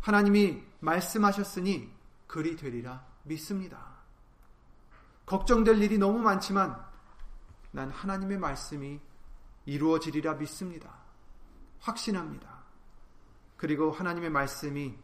하나님이 0.00 0.62
말씀하셨으니 0.80 1.90
그리 2.26 2.56
되리라 2.56 3.04
믿습니다. 3.24 4.00
걱정될 5.24 5.80
일이 5.82 5.96
너무 5.96 6.18
많지만 6.18 6.84
난 7.70 7.90
하나님의 7.90 8.38
말씀이 8.38 9.00
이루어지리라 9.64 10.34
믿습니다. 10.34 10.92
확신합니다. 11.80 12.60
그리고 13.56 13.90
하나님의 13.90 14.30
말씀이 14.30 14.98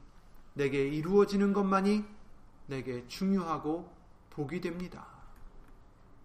내게 0.54 0.88
이루어지는 0.88 1.52
것만이 1.52 2.04
내게 2.66 3.06
중요하고 3.06 3.95
복이 4.36 4.60
됩니다. 4.60 5.06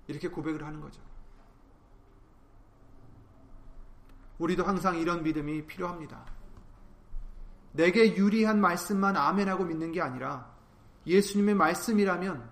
이렇게 0.07 0.27
고백을 0.27 0.65
하는 0.65 0.81
거죠. 0.81 1.01
우리도 4.37 4.65
항상 4.65 4.97
이런 4.97 5.23
믿음이 5.23 5.65
필요합니다. 5.65 6.25
내게 7.71 8.15
유리한 8.17 8.59
말씀만 8.59 9.15
아멘하고 9.15 9.63
믿는 9.63 9.93
게 9.93 10.01
아니라 10.01 10.53
예수님의 11.07 11.55
말씀이라면 11.55 12.51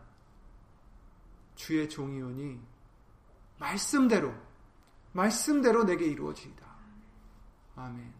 주의 1.55 1.89
종이오니 1.89 2.61
말씀대로 3.59 4.33
말씀대로 5.11 5.83
내게 5.83 6.05
이루어지이다. 6.05 6.65
아멘. 7.75 8.13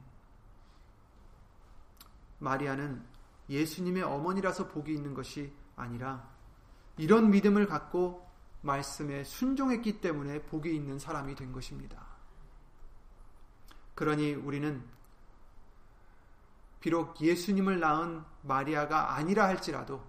마리아는 2.39 3.02
예수님의 3.49 4.04
어머니라서 4.04 4.67
복이 4.67 4.93
있는 4.93 5.13
것이 5.13 5.54
아니라 5.78 6.29
이런 7.00 7.32
믿음을 7.32 7.66
갖고 7.66 8.30
말씀에 8.62 9.24
순종했기 9.24 10.02
때문에 10.02 10.42
복이 10.44 10.76
있는 10.76 11.00
사람이 11.00 11.34
된 11.36 11.54
것입니다. 11.54 12.06
그러니 13.96 14.34
우리는 14.34 14.84
비록 16.82 17.22
예수님을 17.22 17.80
낳은 17.80 18.22
마리아가 18.42 19.16
아니라 19.16 19.48
할지라도 19.48 20.06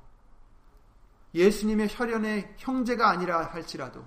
예수님의 1.33 1.87
혈연의 1.93 2.57
형제가 2.59 3.09
아니라 3.09 3.45
할지라도 3.47 4.05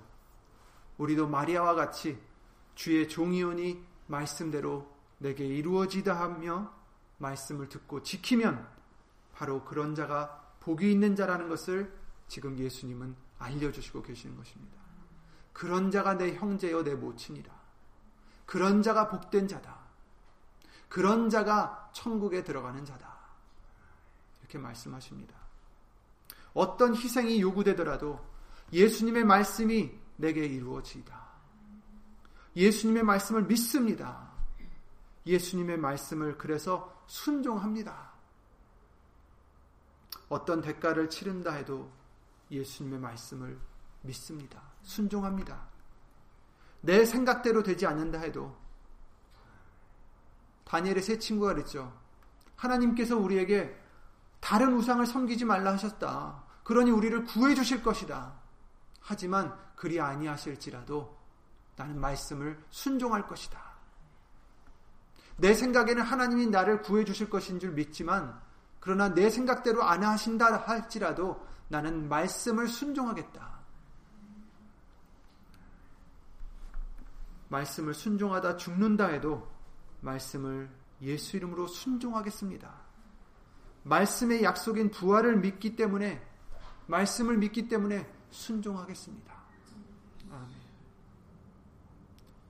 우리도 0.98 1.30
마리아와 1.30 1.76
같이 1.76 2.22
주의 2.76 3.08
종이오니 3.08 3.82
말씀대로 4.08 4.94
내게 5.20 5.46
이루어지다 5.46 6.20
하며 6.20 6.74
말씀을 7.20 7.70
듣고 7.70 8.04
지키면 8.04 8.68
바로 9.32 9.64
그런 9.64 9.96
자가 9.96 10.58
복이 10.60 10.92
있는 10.92 11.16
자라는 11.16 11.48
것을 11.48 12.03
지금 12.34 12.58
예수님은 12.58 13.16
알려주시고 13.38 14.02
계시는 14.02 14.36
것입니다. 14.36 14.76
그런 15.54 15.92
자가 15.92 16.18
내 16.18 16.34
형제여 16.34 16.84
내 16.84 16.96
모친이라. 16.96 17.54
그런 18.48 18.82
자가 18.82 19.08
복된 19.08 19.48
자다. 19.48 19.78
그런 20.90 21.30
자가 21.30 21.92
천국에 21.94 22.44
들어가는 22.44 22.86
자다. 22.86 23.16
이렇게 24.40 24.58
말씀하십니다. 24.58 25.36
어떤 26.56 26.96
희생이 26.96 27.40
요구되더라도 27.40 28.20
예수님의 28.72 29.26
말씀이 29.26 29.92
내게 30.16 30.44
이루어지다. 30.44 31.22
예수님의 32.56 33.04
말씀을 33.04 33.44
믿습니다. 33.44 34.32
예수님의 35.28 35.78
말씀을 35.78 36.40
그래서 36.40 37.00
순종합니다. 37.06 38.12
어떤 40.30 40.62
대가를 40.62 41.12
치른다 41.12 41.52
해도 41.52 42.02
예수님의 42.54 43.00
말씀을 43.00 43.60
믿습니다. 44.02 44.62
순종합니다. 44.82 45.68
내 46.82 47.06
생각대로 47.06 47.64
되지 47.64 47.86
않는다 47.86 48.20
해도 48.20 48.56
다니엘의 50.66 51.02
세 51.02 51.20
친구가 51.20 51.54
그랬죠. 51.54 51.94
하나님께서 52.56 53.18
우리에게 53.18 53.80
다른 54.40 54.74
우상을 54.74 55.06
섬기지 55.06 55.46
말라 55.46 55.74
하셨다. 55.74 56.44
그러니 56.64 56.92
우리를 56.92 57.24
구해 57.26 57.56
주실 57.56 57.84
것이다. 57.84 58.34
하지만 59.00 59.58
그리 59.76 60.00
아니하실지라도 60.00 61.18
나는 61.76 62.00
말씀을 62.00 62.62
순종할 62.70 63.28
것이다. 63.28 63.74
내 65.38 65.54
생각에는 65.54 66.04
하나님이 66.04 66.48
나를 66.48 66.82
구해 66.82 67.06
주실 67.06 67.30
것인 67.30 67.60
줄 67.60 67.72
믿지만 67.72 68.40
그러나 68.80 69.14
내 69.14 69.30
생각대로 69.30 69.84
안 69.84 70.04
하신다 70.04 70.58
할지라도 70.58 71.46
나는 71.68 72.08
말씀을 72.10 72.68
순종하겠다. 72.68 73.54
말씀을 77.50 77.94
순종하다 77.94 78.58
죽는다 78.58 79.08
해도 79.08 79.48
말씀을 80.02 80.70
예수 81.02 81.38
이름으로 81.38 81.68
순종하겠습니다. 81.68 82.74
말씀의 83.84 84.44
약속인 84.44 84.92
부활을 84.92 85.38
믿기 85.38 85.76
때문에 85.76 86.26
말씀을 86.88 87.38
믿기 87.38 87.68
때문에 87.68 88.12
순종하겠습니다. 88.32 89.34
아멘. 90.32 90.50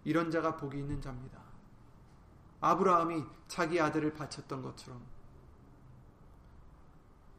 이런 0.06 0.32
자가 0.32 0.56
복이 0.56 0.78
있는 0.78 1.02
자입니다. 1.02 1.42
아브라함이 2.62 3.26
자기 3.48 3.80
아들을 3.80 4.14
바쳤던 4.14 4.62
것처럼 4.62 5.02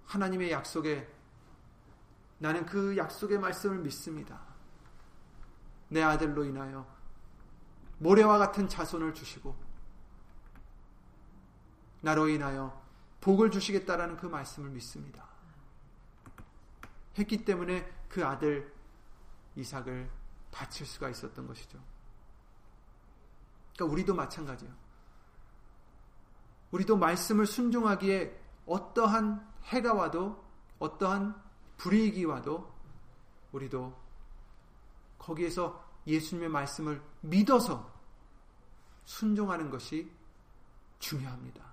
하나님의 0.06 0.50
약속에 0.50 1.08
나는 2.38 2.66
그 2.66 2.96
약속의 2.96 3.38
말씀을 3.38 3.78
믿습니다. 3.78 4.40
내 5.88 6.02
아들로 6.02 6.44
인하여 6.44 6.86
모래와 7.98 8.38
같은 8.38 8.68
자손을 8.68 9.14
주시고 9.14 9.54
나로 12.00 12.28
인하여 12.28 12.82
복을 13.20 13.50
주시겠다라는 13.50 14.16
그 14.16 14.26
말씀을 14.26 14.70
믿습니다. 14.70 15.26
했기 17.16 17.44
때문에 17.44 17.90
그 18.08 18.24
아들 18.26 18.74
이삭을 19.56 20.10
바칠 20.50 20.86
수가 20.86 21.08
있었던 21.08 21.46
것이죠. 21.46 21.78
그러니까 23.74 23.92
우리도 23.92 24.14
마찬가지예요. 24.14 24.74
우리도 26.72 26.96
말씀을 26.96 27.46
순종하기에 27.46 28.40
어떠한 28.66 29.54
해가 29.64 29.94
와도 29.94 30.44
어떠한 30.78 31.42
불이익이 31.78 32.24
와도 32.24 32.72
우리도 33.52 33.94
거기에서 35.18 35.84
예수님의 36.06 36.48
말씀을 36.48 37.00
믿어서 37.22 37.92
순종하는 39.04 39.70
것이 39.70 40.10
중요합니다. 40.98 41.64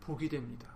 복이 0.00 0.28
됩니다. 0.28 0.68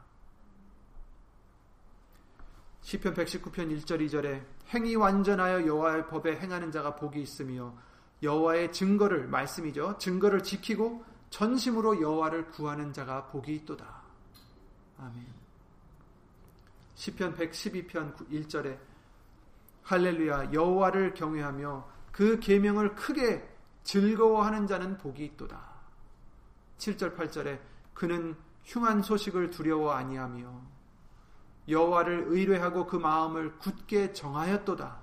시편 2.83 3.14
119편 3.14 3.83
1절 3.83 4.07
2절에 4.07 4.42
행이 4.72 4.96
완전하여 4.96 5.66
여호와의 5.66 6.07
법에 6.09 6.38
행하는 6.38 6.72
자가 6.72 6.96
복이 6.96 7.20
있으며 7.20 7.74
여호와의 8.22 8.72
증거를 8.72 9.29
말씀이죠. 9.29 9.98
증거를 9.98 10.42
지키고 10.42 11.05
전심으로 11.31 12.01
여호와를 12.01 12.48
구하는 12.48 12.92
자가 12.92 13.27
복이 13.27 13.55
있도다. 13.57 14.03
아멘. 14.98 15.47
시편 16.98 17.37
112편 17.37 18.28
1절에 18.28 18.76
할렐루야 19.84 20.52
여호와를 20.52 21.14
경외하며 21.14 21.88
그 22.11 22.40
계명을 22.40 22.96
크게 22.96 23.48
즐거워하는 23.84 24.66
자는 24.66 24.98
복이 24.98 25.24
있도다. 25.24 25.61
7절 26.78 27.16
8절에 27.16 27.61
그는 27.94 28.37
흉한 28.64 29.02
소식을 29.02 29.50
두려워 29.50 29.92
아니하며 29.92 30.61
여호와를 31.68 32.24
의뢰하고 32.30 32.88
그 32.88 32.96
마음을 32.96 33.56
굳게 33.58 34.12
정하였도다. 34.12 34.98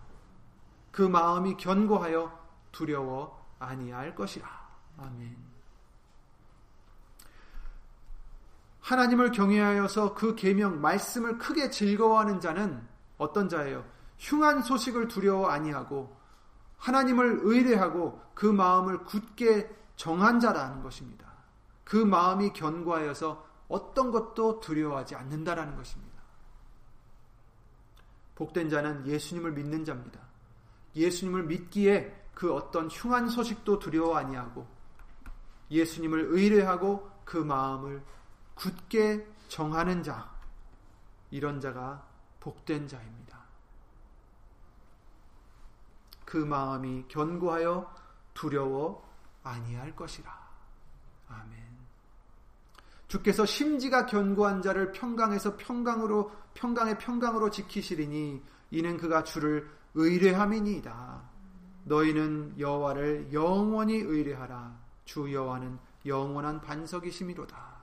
그 0.91 1.01
마음이 1.01 1.55
견고하여 1.55 2.45
두려워 2.73 3.55
아니할 3.57 4.15
것이라. 4.15 4.45
아멘. 4.97 5.44
하나님을 8.85 9.31
경외하여서 9.31 10.13
그 10.13 10.35
계명 10.35 10.79
말씀을 10.79 11.39
크게 11.39 11.71
즐거워하는 11.71 12.39
자는 12.39 12.87
어떤 13.17 13.49
자예요? 13.49 13.83
흉한 14.19 14.61
소식을 14.61 15.07
두려워 15.07 15.47
아니하고 15.47 16.15
하나님을 16.77 17.39
의뢰하고 17.41 18.21
그 18.35 18.45
마음을 18.45 19.03
굳게 19.05 19.75
정한 19.95 20.39
자라는 20.39 20.83
것입니다. 20.83 21.25
그 21.83 21.97
마음이 21.97 22.53
견고하여서 22.53 23.43
어떤 23.69 24.11
것도 24.11 24.59
두려워하지 24.59 25.15
않는다라는 25.15 25.75
것입니다. 25.75 26.21
복된 28.35 28.69
자는 28.69 29.07
예수님을 29.07 29.53
믿는 29.53 29.83
자입니다. 29.83 30.19
예수님을 30.95 31.45
믿기에 31.45 32.27
그 32.35 32.53
어떤 32.53 32.87
흉한 32.87 33.29
소식도 33.29 33.79
두려워 33.79 34.15
아니하고 34.17 34.67
예수님을 35.71 36.27
의뢰하고 36.29 37.09
그 37.23 37.37
마음을 37.37 38.03
굳게 38.55 39.27
정하는 39.47 40.03
자 40.03 40.33
이런 41.31 41.59
자가 41.61 42.05
복된 42.39 42.87
자입니다. 42.87 43.39
그 46.25 46.37
마음이 46.37 47.05
견고하여 47.07 47.93
두려워 48.33 49.07
아니할 49.43 49.95
것이라. 49.95 50.31
아멘. 51.29 51.63
주께서 53.07 53.45
심지가 53.45 54.05
견고한 54.05 54.61
자를 54.61 54.91
평강에서 54.91 55.57
평강으로 55.57 56.31
평강의 56.55 56.97
평강으로 56.97 57.51
지키시리니 57.51 58.43
이는 58.71 58.97
그가 58.97 59.23
주를 59.23 59.69
의뢰함이니이다. 59.93 61.21
너희는 61.85 62.59
여호와를 62.59 63.31
영원히 63.31 63.95
의뢰하라. 63.95 64.75
주 65.05 65.31
여호와는 65.31 65.77
영원한 66.05 66.59
반석이심이로다. 66.61 67.74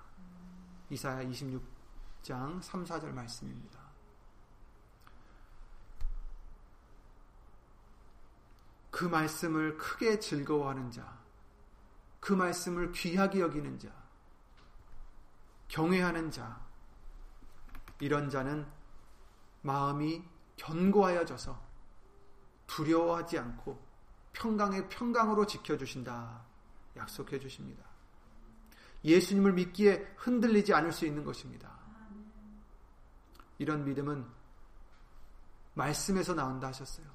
이사야 0.92 1.24
26장 1.24 2.60
3, 2.60 2.84
4절 2.84 3.12
말씀입니다. 3.12 3.80
그 8.90 9.06
말씀을 9.06 9.78
크게 9.78 10.20
즐거워하는 10.20 10.90
자, 10.90 11.18
그 12.20 12.34
말씀을 12.34 12.92
귀하게 12.92 13.40
여기는 13.40 13.78
자, 13.78 13.90
경외하는 15.68 16.30
자, 16.30 16.60
이런 17.98 18.28
자는 18.28 18.70
마음이 19.62 20.22
견고하여져서 20.56 21.58
두려워하지 22.66 23.38
않고 23.38 23.82
평강의 24.34 24.90
평강으로 24.90 25.46
지켜주신다. 25.46 26.44
약속해 26.96 27.38
주십니다. 27.38 27.91
예수님을 29.04 29.52
믿기에 29.52 30.14
흔들리지 30.16 30.74
않을 30.74 30.92
수 30.92 31.06
있는 31.06 31.24
것입니다. 31.24 31.70
이런 33.58 33.84
믿음은 33.84 34.26
말씀에서 35.74 36.34
나온다 36.34 36.68
하셨어요. 36.68 37.06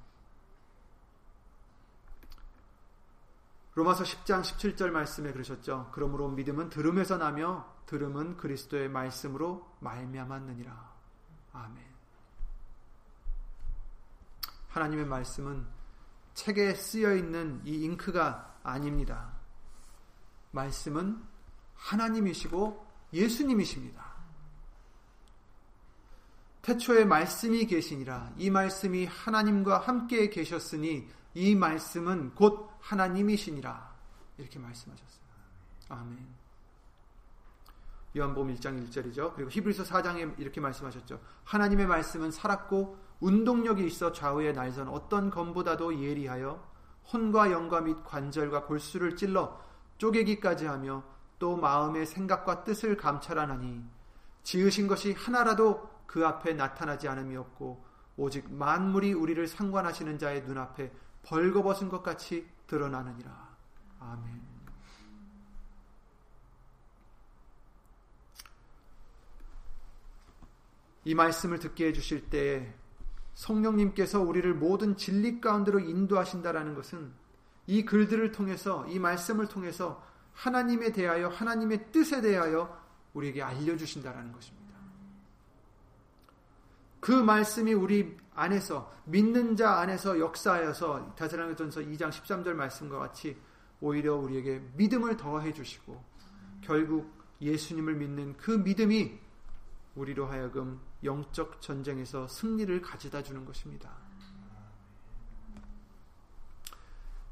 로마서 3.76 4.04
10장 4.04 4.41
17절 4.41 4.89
말씀에 4.89 5.32
그러셨죠. 5.32 5.91
그러므로 5.93 6.30
믿음은 6.30 6.69
들음에서 6.69 7.17
나며 7.17 7.71
들음은 7.86 8.38
그리스도의 8.38 8.89
말씀으로 8.89 9.78
말미암았느니라. 9.82 10.95
아멘. 11.54 11.86
하나님의 14.69 15.06
말씀은 15.06 15.67
책에 16.34 16.73
쓰여 16.73 17.15
있는 17.15 17.62
이 17.65 17.84
잉크가 17.84 18.62
아닙니다. 18.63 19.34
말씀은 20.52 21.23
하나님이시고 21.77 22.85
예수님이십니다. 23.13 24.05
태초에 26.61 27.05
말씀이 27.05 27.65
계시니라 27.65 28.33
이 28.37 28.49
말씀이 28.49 29.05
하나님과 29.05 29.79
함께 29.79 30.29
계셨으니 30.29 31.07
이 31.33 31.55
말씀은 31.55 32.35
곧 32.35 32.69
하나님이시니라 32.81 33.95
이렇게 34.37 34.59
말씀하셨어요. 34.59 35.21
아멘. 35.89 36.27
요한복음 38.17 38.53
1장 38.55 38.89
1절이죠. 38.89 39.33
그리고 39.35 39.49
히브리서 39.49 39.83
4장에 39.83 40.39
이렇게 40.39 40.59
말씀하셨죠. 40.59 41.21
하나님의 41.43 41.87
말씀은 41.87 42.31
살았고 42.31 42.97
운동력이 43.19 43.85
있어 43.85 44.11
좌우의 44.11 44.53
날선 44.53 44.89
어떤 44.89 45.29
검보다도 45.29 46.03
예리하여 46.03 46.61
혼과 47.13 47.51
영과 47.51 47.81
및 47.81 47.97
관절과 48.03 48.65
골수를 48.65 49.15
찔러 49.15 49.61
쪼개기까지 49.97 50.65
하며 50.65 51.03
또 51.39 51.56
마음의 51.56 52.06
생각과 52.06 52.63
뜻을 52.63 52.97
감찰하나니 52.97 53.84
지으신 54.43 54.88
것이 54.88 55.13
하나라도 55.13 55.89
그 56.06 56.26
앞에 56.26 56.54
나타나지 56.54 57.08
않음이 57.08 57.36
없고 57.36 57.86
오직 58.15 58.52
만물이 58.52 59.13
우리를 59.13 59.47
상관하시는 59.47 60.17
자의 60.17 60.41
눈앞에 60.43 60.91
벌거벗은 61.23 61.89
것 61.89 62.02
같이 62.02 62.47
드러나느니라. 62.65 63.56
아멘. 64.00 64.47
이 71.04 71.15
말씀을 71.15 71.60
듣게 71.60 71.88
해주실 71.88 72.30
때 72.30 72.73
성령님께서 73.36 74.19
우리를 74.19 74.54
모든 74.56 74.97
진리 74.97 75.39
가운데로 75.39 75.80
인도하신다라는 75.80 76.76
것은 76.76 77.13
이 77.67 77.86
글들을 77.86 78.32
통해서 78.32 78.86
이 78.88 79.00
말씀을 79.00 79.47
통해서 79.47 80.04
하나님에 80.38 80.91
대하여 80.91 81.30
하나님의 81.30 81.91
뜻에 81.91 82.21
대하여 82.21 82.80
우리에게 83.13 83.41
알려주신다라는 83.41 84.32
것입니다. 84.32 84.67
그 87.00 87.12
말씀이 87.12 87.73
우리 87.73 88.15
안에서 88.36 88.93
믿는 89.06 89.56
자 89.56 89.80
안에서 89.80 90.19
역사하여서 90.19 91.15
다스라전서 91.15 91.82
2장 91.82 92.10
13절 92.12 92.54
말씀과 92.54 93.00
같이 93.00 93.36
오히려 93.82 94.15
우리에게 94.15 94.62
믿음을 94.76 95.17
더해 95.17 95.54
주시고 95.54 96.04
결국 96.62 97.12
예수님을 97.41 97.95
믿는 97.95 98.38
그 98.38 98.52
믿음이 98.52 99.19
우리로 99.95 100.28
하여금 100.28 100.80
영적 101.04 101.62
전쟁에서 101.62 102.28
승리를 102.28 102.80
가져다 102.82 103.23
주는 103.23 103.43
것입니다. 103.43 103.89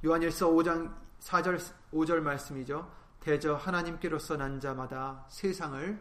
요한일서 0.03 0.49
5장 0.49 1.04
4절 1.21 1.59
5절 1.93 2.19
말씀이죠. 2.21 2.91
대저 3.19 3.55
하나님께로서 3.55 4.37
난 4.37 4.59
자마다 4.59 5.25
세상을 5.29 5.99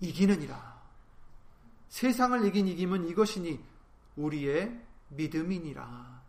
이기느니라. 0.00 0.82
세상을 1.88 2.44
이긴 2.46 2.68
이김은 2.68 3.08
이것이니 3.08 3.62
우리의 4.16 4.80
믿음이니라. 5.08 6.22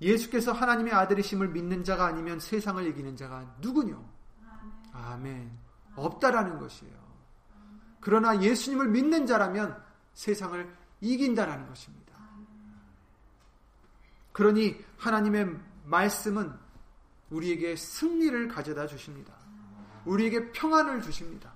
예수께서 0.00 0.52
하나님의 0.52 0.92
아들이심을 0.94 1.48
믿는 1.48 1.84
자가 1.84 2.06
아니면 2.06 2.40
세상을 2.40 2.86
이기는 2.86 3.16
자가 3.16 3.56
누구뇨? 3.60 4.02
아멘. 4.92 5.50
없다라는 5.96 6.58
것이에요. 6.58 6.94
그러나 8.00 8.40
예수님을 8.40 8.88
믿는 8.88 9.26
자라면 9.26 9.82
세상을 10.14 10.74
이긴다라는 11.00 11.68
것입니다. 11.68 12.14
그러니 14.32 14.82
하나님의 14.96 15.58
말씀은 15.84 16.52
우리에게 17.30 17.76
승리를 17.76 18.48
가져다 18.48 18.86
주십니다. 18.86 19.34
우리에게 20.04 20.52
평안을 20.52 21.02
주십니다. 21.02 21.52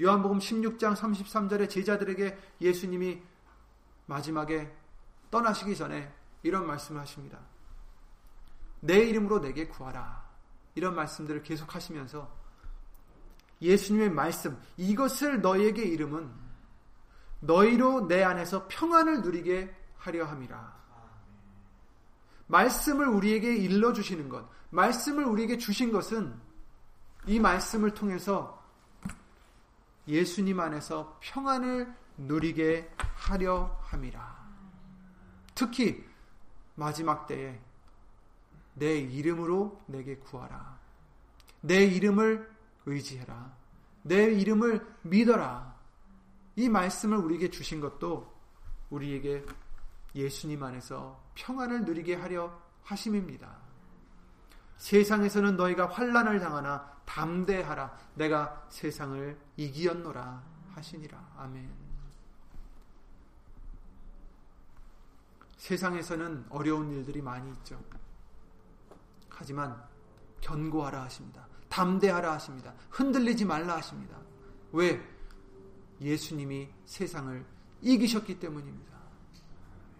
요한복음 0.00 0.38
16장 0.38 0.94
33절에 0.94 1.70
제자들에게 1.70 2.36
예수님이 2.60 3.22
마지막에 4.06 4.70
떠나시기 5.30 5.76
전에 5.76 6.12
이런 6.42 6.66
말씀을 6.66 7.00
하십니다. 7.00 7.38
내 8.80 8.98
이름으로 8.98 9.40
내게 9.40 9.66
구하라. 9.66 10.24
이런 10.74 10.94
말씀들을 10.94 11.42
계속 11.42 11.74
하시면서 11.74 12.30
예수님의 13.62 14.10
말씀, 14.10 14.60
이것을 14.76 15.40
너에게 15.40 15.82
이름은 15.82 16.30
너희로 17.40 18.06
내 18.06 18.22
안에서 18.22 18.66
평안을 18.68 19.22
누리게 19.22 19.74
하려 19.96 20.26
함이라. 20.26 20.85
말씀을 22.46 23.08
우리에게 23.08 23.56
일러주시는 23.56 24.28
것, 24.28 24.48
말씀을 24.70 25.24
우리에게 25.24 25.58
주신 25.58 25.92
것은 25.92 26.34
이 27.26 27.40
말씀을 27.40 27.92
통해서 27.92 28.62
예수님 30.06 30.60
안에서 30.60 31.18
평안을 31.20 31.92
누리게 32.16 32.92
하려 33.14 33.78
함이라. 33.82 34.46
특히 35.54 36.04
마지막 36.74 37.26
때에 37.26 37.58
내 38.74 38.98
이름으로 38.98 39.82
내게 39.86 40.16
구하라. 40.16 40.78
내 41.62 41.84
이름을 41.84 42.48
의지해라. 42.84 43.56
내 44.02 44.24
이름을 44.32 44.86
믿어라. 45.02 45.74
이 46.54 46.68
말씀을 46.68 47.18
우리에게 47.18 47.50
주신 47.50 47.80
것도 47.80 48.32
우리에게 48.90 49.44
예수님 50.16 50.62
안에서 50.62 51.22
평안을 51.34 51.84
누리게 51.84 52.14
하려 52.14 52.50
하심입니다. 52.82 53.54
세상에서는 54.78 55.56
너희가 55.56 55.88
환란을 55.88 56.40
당하나 56.40 56.90
담대하라. 57.04 57.94
내가 58.14 58.66
세상을 58.70 59.38
이기었노라 59.56 60.42
하시니라. 60.74 61.32
아멘. 61.36 61.70
세상에서는 65.58 66.46
어려운 66.50 66.90
일들이 66.92 67.20
많이 67.20 67.50
있죠. 67.52 67.82
하지만 69.28 69.82
견고하라 70.40 71.02
하십니다. 71.04 71.46
담대하라 71.68 72.32
하십니다. 72.34 72.72
흔들리지 72.90 73.44
말라 73.44 73.76
하십니다. 73.76 74.16
왜? 74.72 75.02
예수님이 76.00 76.68
세상을 76.86 77.44
이기셨기 77.82 78.38
때문입니다. 78.38 78.95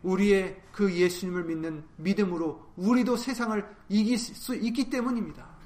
우리의 0.06 0.62
그 0.72 0.92
예수님을 0.92 1.44
믿는 1.44 1.84
믿음으로 1.96 2.72
우리도 2.76 3.16
세상을 3.16 3.76
이길 3.88 4.16
수 4.18 4.54
있기 4.54 4.88
때문입니다. 4.88 5.56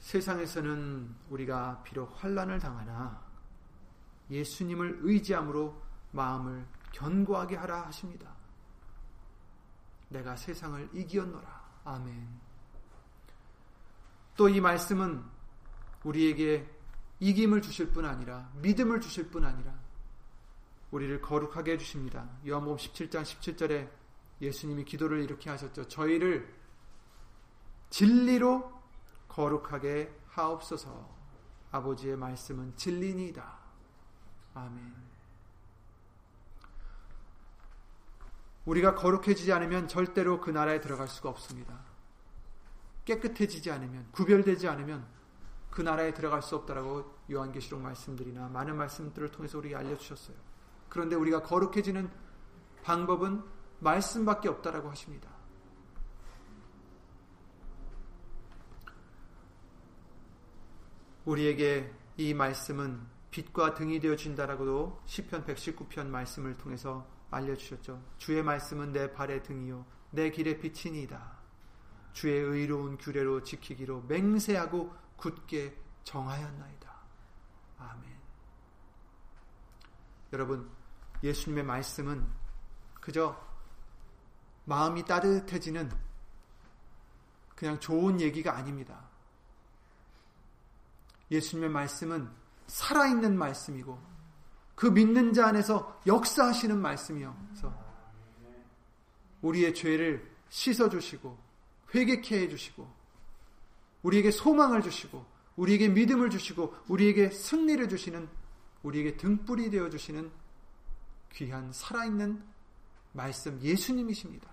세상에서는 0.00 1.14
우리가 1.30 1.82
비록 1.82 2.12
환란을 2.22 2.58
당하나 2.58 3.22
예수님을 4.30 5.00
의지함으로 5.02 5.82
마음을 6.12 6.66
견고하게 6.92 7.56
하라 7.56 7.86
하십니다. 7.86 8.34
내가 10.08 10.36
세상을 10.36 10.90
이기었노라. 10.92 11.68
아멘. 11.84 12.48
또 14.36 14.48
이 14.48 14.60
말씀은 14.60 15.22
우리에게 16.04 16.77
이김을 17.20 17.62
주실 17.62 17.90
뿐 17.90 18.04
아니라 18.04 18.50
믿음을 18.56 19.00
주실 19.00 19.28
뿐 19.30 19.44
아니라 19.44 19.74
우리를 20.90 21.20
거룩하게 21.20 21.72
해 21.72 21.78
주십니다. 21.78 22.28
요한복음 22.46 22.76
17장 22.76 23.22
17절에 23.22 23.90
예수님이 24.40 24.84
기도를 24.84 25.22
이렇게 25.22 25.50
하셨죠. 25.50 25.88
저희를 25.88 26.54
진리로 27.90 28.72
거룩하게 29.28 30.16
하옵소서. 30.28 31.16
아버지의 31.70 32.16
말씀은 32.16 32.76
진리니이다. 32.76 33.58
아멘. 34.54 35.08
우리가 38.64 38.94
거룩해지지 38.94 39.52
않으면 39.52 39.88
절대로 39.88 40.40
그 40.40 40.50
나라에 40.50 40.80
들어갈 40.80 41.08
수가 41.08 41.30
없습니다. 41.30 41.78
깨끗해지지 43.04 43.70
않으면, 43.70 44.08
구별되지 44.12 44.68
않으면 44.68 45.06
그 45.70 45.82
나라에 45.82 46.14
들어갈 46.14 46.42
수 46.42 46.56
없다라고 46.56 47.14
요한계시록 47.30 47.80
말씀들이나 47.80 48.48
많은 48.48 48.76
말씀들을 48.76 49.30
통해서 49.30 49.58
우리에게 49.58 49.76
알려주셨어요. 49.76 50.36
그런데 50.88 51.16
우리가 51.16 51.42
거룩해지는 51.42 52.10
방법은 52.82 53.42
말씀밖에 53.80 54.48
없다라고 54.48 54.90
하십니다. 54.90 55.28
우리에게 61.24 61.92
이 62.16 62.32
말씀은 62.32 63.00
빛과 63.30 63.74
등이 63.74 64.00
되어 64.00 64.16
준다라고도 64.16 65.02
시편 65.04 65.44
119편 65.44 66.06
말씀을 66.06 66.56
통해서 66.56 67.06
알려 67.30 67.54
주셨죠. 67.54 68.02
주의 68.16 68.42
말씀은 68.42 68.92
내 68.92 69.12
발의 69.12 69.42
등이요 69.42 69.84
내 70.10 70.30
길의 70.30 70.60
빛이니이다. 70.60 71.38
주의 72.12 72.40
의로운 72.40 72.96
규례로 72.96 73.42
지키기로 73.42 74.04
맹세하고 74.08 74.92
굳게 75.18 75.76
정하였나이다. 76.04 76.94
아멘. 77.78 78.18
여러분, 80.32 80.70
예수님의 81.22 81.64
말씀은 81.64 82.26
그저 82.94 83.38
마음이 84.64 85.04
따뜻해지는 85.04 85.90
그냥 87.54 87.78
좋은 87.80 88.20
얘기가 88.20 88.56
아닙니다. 88.56 89.08
예수님의 91.30 91.70
말씀은 91.70 92.30
살아있는 92.66 93.36
말씀이고 93.36 94.00
그 94.74 94.86
믿는 94.86 95.32
자 95.32 95.48
안에서 95.48 96.00
역사하시는 96.06 96.78
말씀이어서 96.80 97.88
우리의 99.42 99.74
죄를 99.74 100.30
씻어주시고 100.50 101.36
회개케 101.94 102.42
해주시고 102.42 102.97
우리에게 104.08 104.30
소망을 104.30 104.82
주시고 104.82 105.24
우리에게 105.56 105.88
믿음을 105.88 106.30
주시고 106.30 106.74
우리에게 106.88 107.30
승리를 107.30 107.88
주시는 107.88 108.28
우리에게 108.82 109.16
등불이 109.16 109.70
되어 109.70 109.90
주시는 109.90 110.30
귀한 111.32 111.72
살아있는 111.72 112.42
말씀 113.12 113.60
예수님이십니다. 113.60 114.48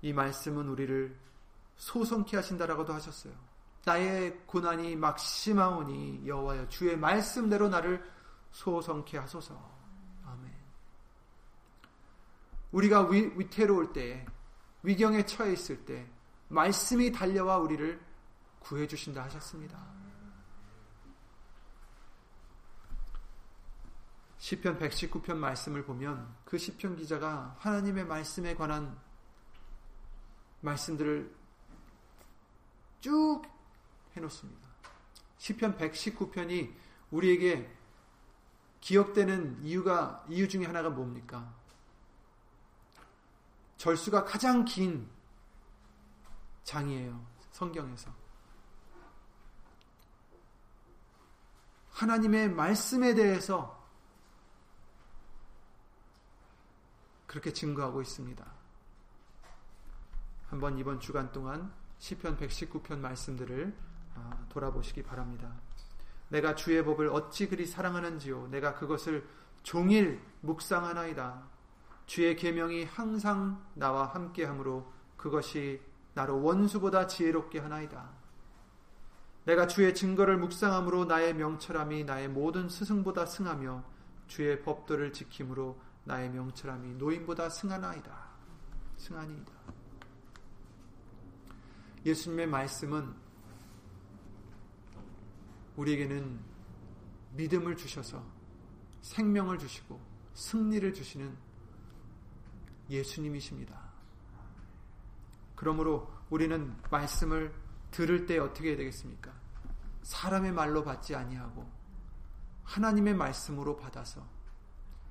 이 0.00 0.12
말씀은 0.12 0.68
우리를 0.68 1.14
소성케 1.76 2.36
하신다라고도 2.36 2.94
하셨어요. 2.94 3.34
나의 3.84 4.38
고난이 4.46 4.96
막심하오니 4.96 6.22
여호와여 6.26 6.68
주의 6.68 6.96
말씀대로 6.96 7.68
나를 7.68 8.02
소성케 8.52 9.18
하소서. 9.18 9.54
아멘. 10.24 10.52
우리가 12.72 13.08
위, 13.08 13.32
위태로울 13.36 13.92
때, 13.92 14.24
위경에 14.82 15.24
처해 15.26 15.52
있을 15.52 15.84
때 15.84 16.06
말씀이 16.48 17.12
달려와 17.12 17.58
우리를 17.58 18.00
구해 18.60 18.86
주신다 18.86 19.24
하셨습니다. 19.24 19.78
시편 24.38 24.78
119편 24.78 25.36
말씀을 25.36 25.84
보면 25.84 26.34
그 26.44 26.56
시편 26.56 26.96
기자가 26.96 27.56
하나님의 27.58 28.06
말씀에 28.06 28.54
관한 28.54 28.98
말씀들을 30.60 31.34
쭉 33.00 33.42
해놓습니다. 34.16 34.68
시편 35.38 35.76
119편이 35.76 36.72
우리에게 37.10 37.70
기억되는 38.80 39.64
이유가 39.64 40.24
이유 40.28 40.48
중에 40.48 40.64
하나가 40.64 40.88
뭡니까? 40.88 41.57
절수가 43.78 44.24
가장 44.24 44.64
긴 44.64 45.08
장이에요. 46.64 47.24
성경에서. 47.52 48.12
하나님의 51.90 52.50
말씀에 52.50 53.14
대해서 53.14 53.78
그렇게 57.26 57.52
증거하고 57.52 58.02
있습니다. 58.02 58.44
한번 60.48 60.78
이번 60.78 61.00
주간 61.00 61.30
동안 61.32 61.72
시편 61.98 62.36
119편 62.36 62.98
말씀들을 62.98 63.76
아, 64.14 64.46
돌아보시기 64.48 65.02
바랍니다. 65.02 65.52
내가 66.28 66.54
주의 66.54 66.84
법을 66.84 67.08
어찌 67.08 67.48
그리 67.48 67.66
사랑하는지요 67.66 68.48
내가 68.48 68.74
그것을 68.74 69.28
종일 69.62 70.22
묵상하나이다. 70.40 71.57
주의 72.08 72.34
계명이 72.36 72.84
항상 72.84 73.62
나와 73.74 74.06
함께하므로 74.06 74.90
그것이 75.18 75.78
나로 76.14 76.42
원수보다 76.42 77.06
지혜롭게 77.06 77.58
하나이다. 77.58 78.10
내가 79.44 79.66
주의 79.66 79.94
증거를 79.94 80.38
묵상함으로 80.38 81.04
나의 81.04 81.34
명철함이 81.34 82.04
나의 82.04 82.28
모든 82.28 82.70
스승보다 82.70 83.26
승하며 83.26 83.84
주의 84.26 84.62
법도를 84.62 85.12
지킴으로 85.12 85.78
나의 86.04 86.30
명철함이 86.30 86.94
노인보다 86.94 87.50
승하나이다. 87.50 88.28
승하니이다. 88.96 89.52
예수님의 92.06 92.46
말씀은 92.46 93.14
우리에게는 95.76 96.40
믿음을 97.34 97.76
주셔서 97.76 98.24
생명을 99.02 99.58
주시고 99.58 100.00
승리를 100.32 100.94
주시는 100.94 101.47
예수님이십니다. 102.90 103.78
그러므로 105.54 106.10
우리는 106.30 106.76
말씀을 106.90 107.52
들을 107.90 108.26
때 108.26 108.38
어떻게 108.38 108.70
해야 108.70 108.76
되겠습니까? 108.76 109.32
사람의 110.02 110.52
말로 110.52 110.84
받지 110.84 111.14
아니하고 111.14 111.68
하나님의 112.64 113.14
말씀으로 113.14 113.76
받아서 113.76 114.26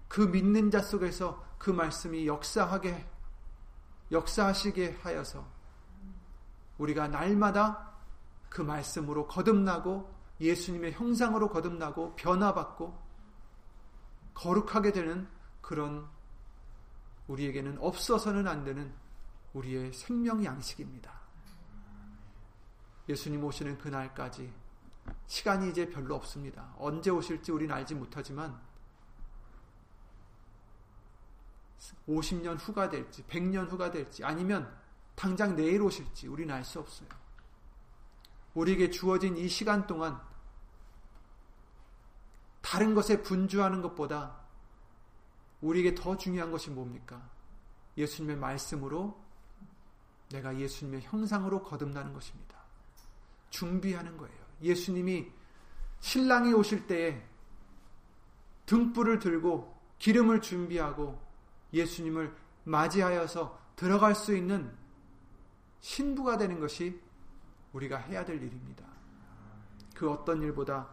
그 0.07 0.21
믿는 0.21 0.71
자 0.71 0.81
속에서 0.81 1.45
그 1.57 1.69
말씀이 1.69 2.27
역사하게 2.27 3.05
역사하시게 4.11 4.99
하여서 5.01 5.45
우리가 6.77 7.07
날마다 7.07 7.93
그 8.49 8.61
말씀으로 8.61 9.27
거듭나고 9.27 10.15
예수님의 10.39 10.93
형상으로 10.93 11.49
거듭나고 11.49 12.15
변화받고 12.15 12.97
거룩하게 14.33 14.91
되는 14.91 15.27
그런 15.61 16.07
우리에게는 17.27 17.77
없어서는 17.79 18.47
안 18.47 18.63
되는 18.63 18.93
우리의 19.53 19.93
생명 19.93 20.43
양식입니다. 20.43 21.11
예수님 23.09 23.43
오시는 23.43 23.77
그날까지 23.77 24.53
시간이 25.27 25.69
이제 25.69 25.89
별로 25.89 26.15
없습니다. 26.15 26.73
언제 26.77 27.09
오실지 27.09 27.51
우리는 27.51 27.73
알지 27.73 27.95
못하지만 27.95 28.59
50년 32.07 32.57
후가 32.59 32.89
될지 32.89 33.23
100년 33.23 33.69
후가 33.69 33.91
될지 33.91 34.23
아니면 34.23 34.73
당장 35.15 35.55
내일 35.55 35.81
오실지 35.81 36.27
우리는 36.27 36.53
알 36.53 36.63
수 36.63 36.79
없어요. 36.79 37.09
우리에게 38.53 38.89
주어진 38.89 39.37
이 39.37 39.47
시간 39.47 39.85
동안 39.87 40.19
다른 42.61 42.95
것에 42.95 43.21
분주하는 43.21 43.81
것보다 43.81 44.46
우리에게 45.61 45.95
더 45.95 46.15
중요한 46.15 46.51
것이 46.51 46.69
뭡니까? 46.69 47.29
예수님의 47.97 48.37
말씀으로 48.37 49.19
내가 50.29 50.57
예수님의 50.57 51.01
형상으로 51.01 51.63
거듭나는 51.63 52.13
것입니다. 52.13 52.57
준비하는 53.49 54.17
거예요. 54.17 54.37
예수님이 54.61 55.31
신랑이 55.99 56.53
오실 56.53 56.85
때에 56.85 57.25
등불을 58.65 59.19
들고 59.19 59.75
기름을 59.97 60.41
준비하고 60.41 61.19
예수님을 61.73 62.35
맞이하여서 62.65 63.57
들어갈 63.75 64.13
수 64.13 64.35
있는 64.35 64.75
신부가 65.79 66.37
되는 66.37 66.59
것이 66.59 67.01
우리가 67.73 67.97
해야 67.97 68.25
될 68.25 68.41
일입니다. 68.41 68.85
그 69.95 70.09
어떤 70.11 70.41
일보다 70.41 70.87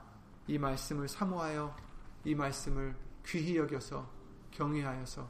이 0.46 0.59
말씀을 0.59 1.09
사모하여 1.09 1.74
이 2.24 2.35
말씀을 2.35 2.96
귀히 3.27 3.57
여겨서 3.57 4.09
경외하여서 4.54 5.28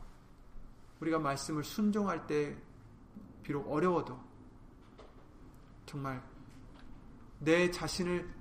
우리가 1.01 1.19
말씀을 1.19 1.65
순종할 1.65 2.27
때 2.27 2.57
비록 3.43 3.71
어려워도 3.71 4.19
정말 5.87 6.23
내 7.41 7.71
자신을 7.71 8.33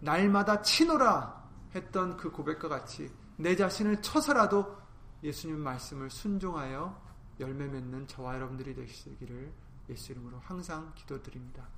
날마다 0.00 0.62
치노라 0.62 1.48
했던 1.74 2.16
그 2.16 2.30
고백과 2.30 2.68
같이 2.68 3.10
내 3.36 3.54
자신을 3.54 4.02
쳐서라도 4.02 4.78
예수님 5.22 5.58
말씀을 5.58 6.10
순종하여 6.10 7.08
열매 7.40 7.66
맺는 7.66 8.06
저와 8.08 8.34
여러분들이 8.34 8.74
되시기를 8.74 9.52
예수 9.88 10.12
이름으로 10.12 10.38
항상 10.40 10.92
기도드립니다. 10.94 11.68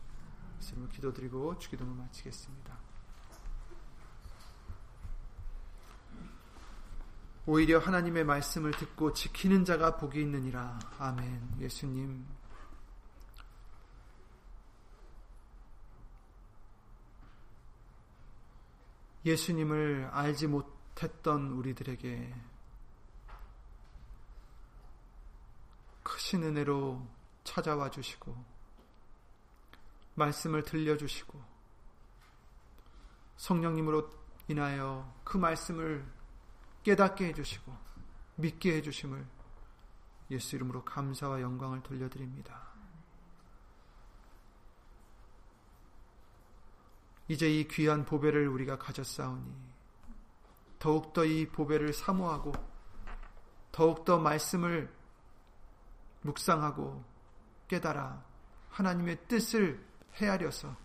예수 0.58 0.72
이름으로 0.72 0.90
기도드리고 0.90 1.58
주기도를 1.58 1.92
마치겠습니다. 1.92 2.89
오히려 7.46 7.78
하나님의 7.78 8.24
말씀을 8.24 8.72
듣고 8.72 9.12
지키는 9.12 9.64
자가 9.64 9.96
복이 9.96 10.20
있느니라. 10.20 10.78
아멘. 10.98 11.56
예수님. 11.60 12.26
예수님을 19.24 20.08
알지 20.12 20.46
못했던 20.46 21.52
우리들에게 21.52 22.34
크신 26.02 26.42
은혜로 26.42 27.06
찾아와 27.44 27.90
주시고 27.90 28.34
말씀을 30.14 30.62
들려주시고 30.62 31.40
성령님으로 33.36 34.10
인하여 34.48 35.14
그 35.24 35.36
말씀을 35.36 36.19
깨닫게 36.82 37.26
해주시고 37.26 37.76
믿게 38.36 38.76
해주심을 38.76 39.26
예수 40.30 40.56
이름으로 40.56 40.84
감사와 40.84 41.40
영광을 41.40 41.82
돌려드립니다. 41.82 42.70
이제 47.28 47.48
이 47.48 47.68
귀한 47.68 48.04
보배를 48.04 48.48
우리가 48.48 48.78
가졌사오니 48.78 49.54
더욱더 50.78 51.24
이 51.24 51.46
보배를 51.46 51.92
사모하고 51.92 52.52
더욱더 53.70 54.18
말씀을 54.18 54.92
묵상하고 56.22 57.04
깨달아 57.68 58.24
하나님의 58.70 59.28
뜻을 59.28 59.84
헤아려서 60.14 60.76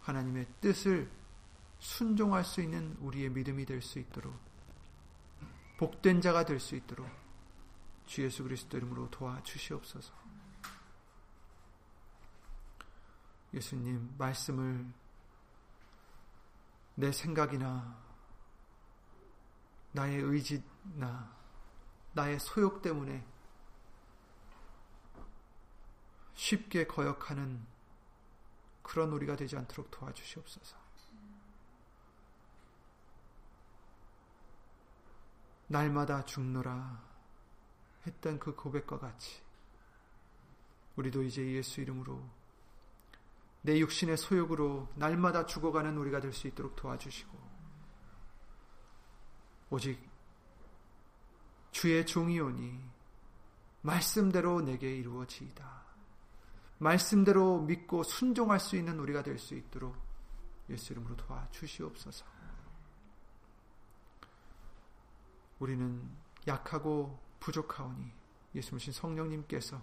하나님의 0.00 0.46
뜻을 0.60 1.10
순종할 1.80 2.44
수 2.44 2.60
있는 2.60 2.96
우리의 3.00 3.30
믿음이 3.30 3.64
될 3.66 3.80
수 3.82 3.98
있도록 3.98 4.38
복된 5.78 6.20
자가 6.20 6.44
될 6.44 6.60
수 6.60 6.76
있도록 6.76 7.08
주 8.06 8.22
예수 8.22 8.42
그리스도 8.42 8.76
이름으로 8.76 9.08
도와주시옵소서. 9.10 10.12
예수님 13.54 14.14
말씀을 14.18 14.86
내 16.96 17.10
생각이나 17.12 17.98
나의 19.92 20.20
의지나 20.20 21.34
나의 22.12 22.38
소욕 22.40 22.82
때문에 22.82 23.26
쉽게 26.34 26.86
거역하는 26.86 27.64
그런 28.82 29.12
우리가 29.12 29.36
되지 29.36 29.56
않도록 29.56 29.90
도와주시옵소서. 29.90 30.79
날마다 35.70 36.24
죽노라 36.24 37.00
했던 38.04 38.40
그 38.40 38.56
고백과 38.56 38.98
같이 38.98 39.40
우리도 40.96 41.22
이제 41.22 41.46
예수 41.52 41.80
이름으로 41.80 42.20
내 43.62 43.78
육신의 43.78 44.16
소욕으로 44.16 44.88
날마다 44.96 45.46
죽어가는 45.46 45.96
우리가 45.96 46.20
될 46.20 46.32
수 46.32 46.48
있도록 46.48 46.74
도와주시고 46.74 47.38
오직 49.70 50.00
주의 51.70 52.04
종이오니 52.04 52.80
말씀대로 53.82 54.62
내게 54.62 54.96
이루어지이다. 54.96 55.84
말씀대로 56.78 57.60
믿고 57.60 58.02
순종할 58.02 58.58
수 58.58 58.74
있는 58.76 58.98
우리가 58.98 59.22
될 59.22 59.38
수 59.38 59.54
있도록 59.54 59.94
예수 60.68 60.92
이름으로 60.92 61.16
도와주시옵소서. 61.16 62.39
우리는 65.60 66.10
약하고 66.46 67.18
부족하오니 67.38 68.12
예수님 68.54 68.92
성령님께서 68.92 69.80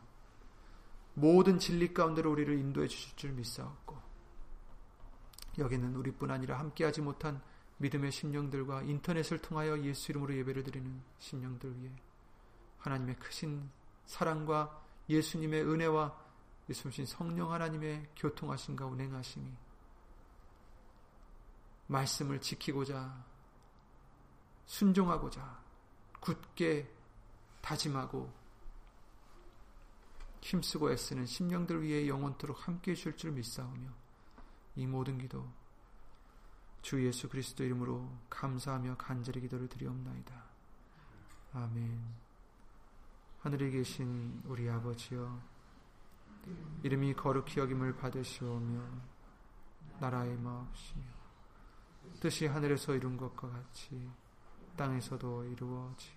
모든 1.13 1.57
진리 1.57 1.93
가운데로 1.93 2.31
우리를 2.31 2.57
인도해 2.59 2.87
주실 2.87 3.15
줄 3.15 3.31
믿사옵고 3.31 3.97
여기는 5.57 5.95
우리뿐 5.95 6.29
아니라 6.29 6.59
함께하지 6.59 7.01
못한 7.01 7.41
믿음의 7.77 8.11
심령들과 8.11 8.83
인터넷을 8.83 9.39
통하여 9.39 9.79
예수 9.83 10.11
이름으로 10.11 10.35
예배를 10.35 10.63
드리는 10.63 11.01
심령들 11.19 11.79
위해 11.81 11.91
하나님의 12.79 13.15
크신 13.15 13.69
사랑과 14.05 14.83
예수님의 15.09 15.63
은혜와 15.63 16.27
예수님 16.69 17.05
성령 17.05 17.51
하나님의 17.51 18.09
교통하심과 18.15 18.85
운행하심이 18.85 19.51
말씀을 21.87 22.41
지키고자 22.41 23.25
순종하고자 24.65 25.66
굳게 26.27 26.93
다짐하고 27.61 28.29
힘쓰고 30.41 30.91
애쓰는 30.91 31.25
심령들 31.25 31.81
위해 31.81 32.05
영원토록 32.05 32.67
함께 32.67 32.91
해줄 32.91 33.15
줄 33.15 33.31
믿사오며 33.31 33.89
이 34.75 34.85
모든 34.85 35.17
기도 35.17 35.49
주 36.81 37.05
예수 37.05 37.29
그리스도 37.29 37.63
이름으로 37.63 38.11
감사하며 38.29 38.97
간절히 38.97 39.39
기도를 39.39 39.69
드리옵나이다. 39.69 40.43
아멘. 41.53 41.97
하늘에 43.39 43.69
계신 43.69 44.41
우리 44.43 44.69
아버지여 44.69 45.41
이름이 46.83 47.13
거룩히 47.13 47.61
여김을 47.61 47.95
받으시오며 47.95 48.81
나라의 50.01 50.35
마옵시며 50.37 51.05
뜻이 52.19 52.47
하늘에서 52.47 52.95
이룬 52.95 53.15
것과 53.15 53.49
같이 53.49 54.09
땅에서도 54.75 55.45
이루어지이다. 55.45 56.16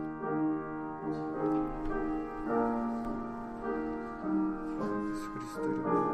Easter. 5.51 5.67
Day. 5.83 6.10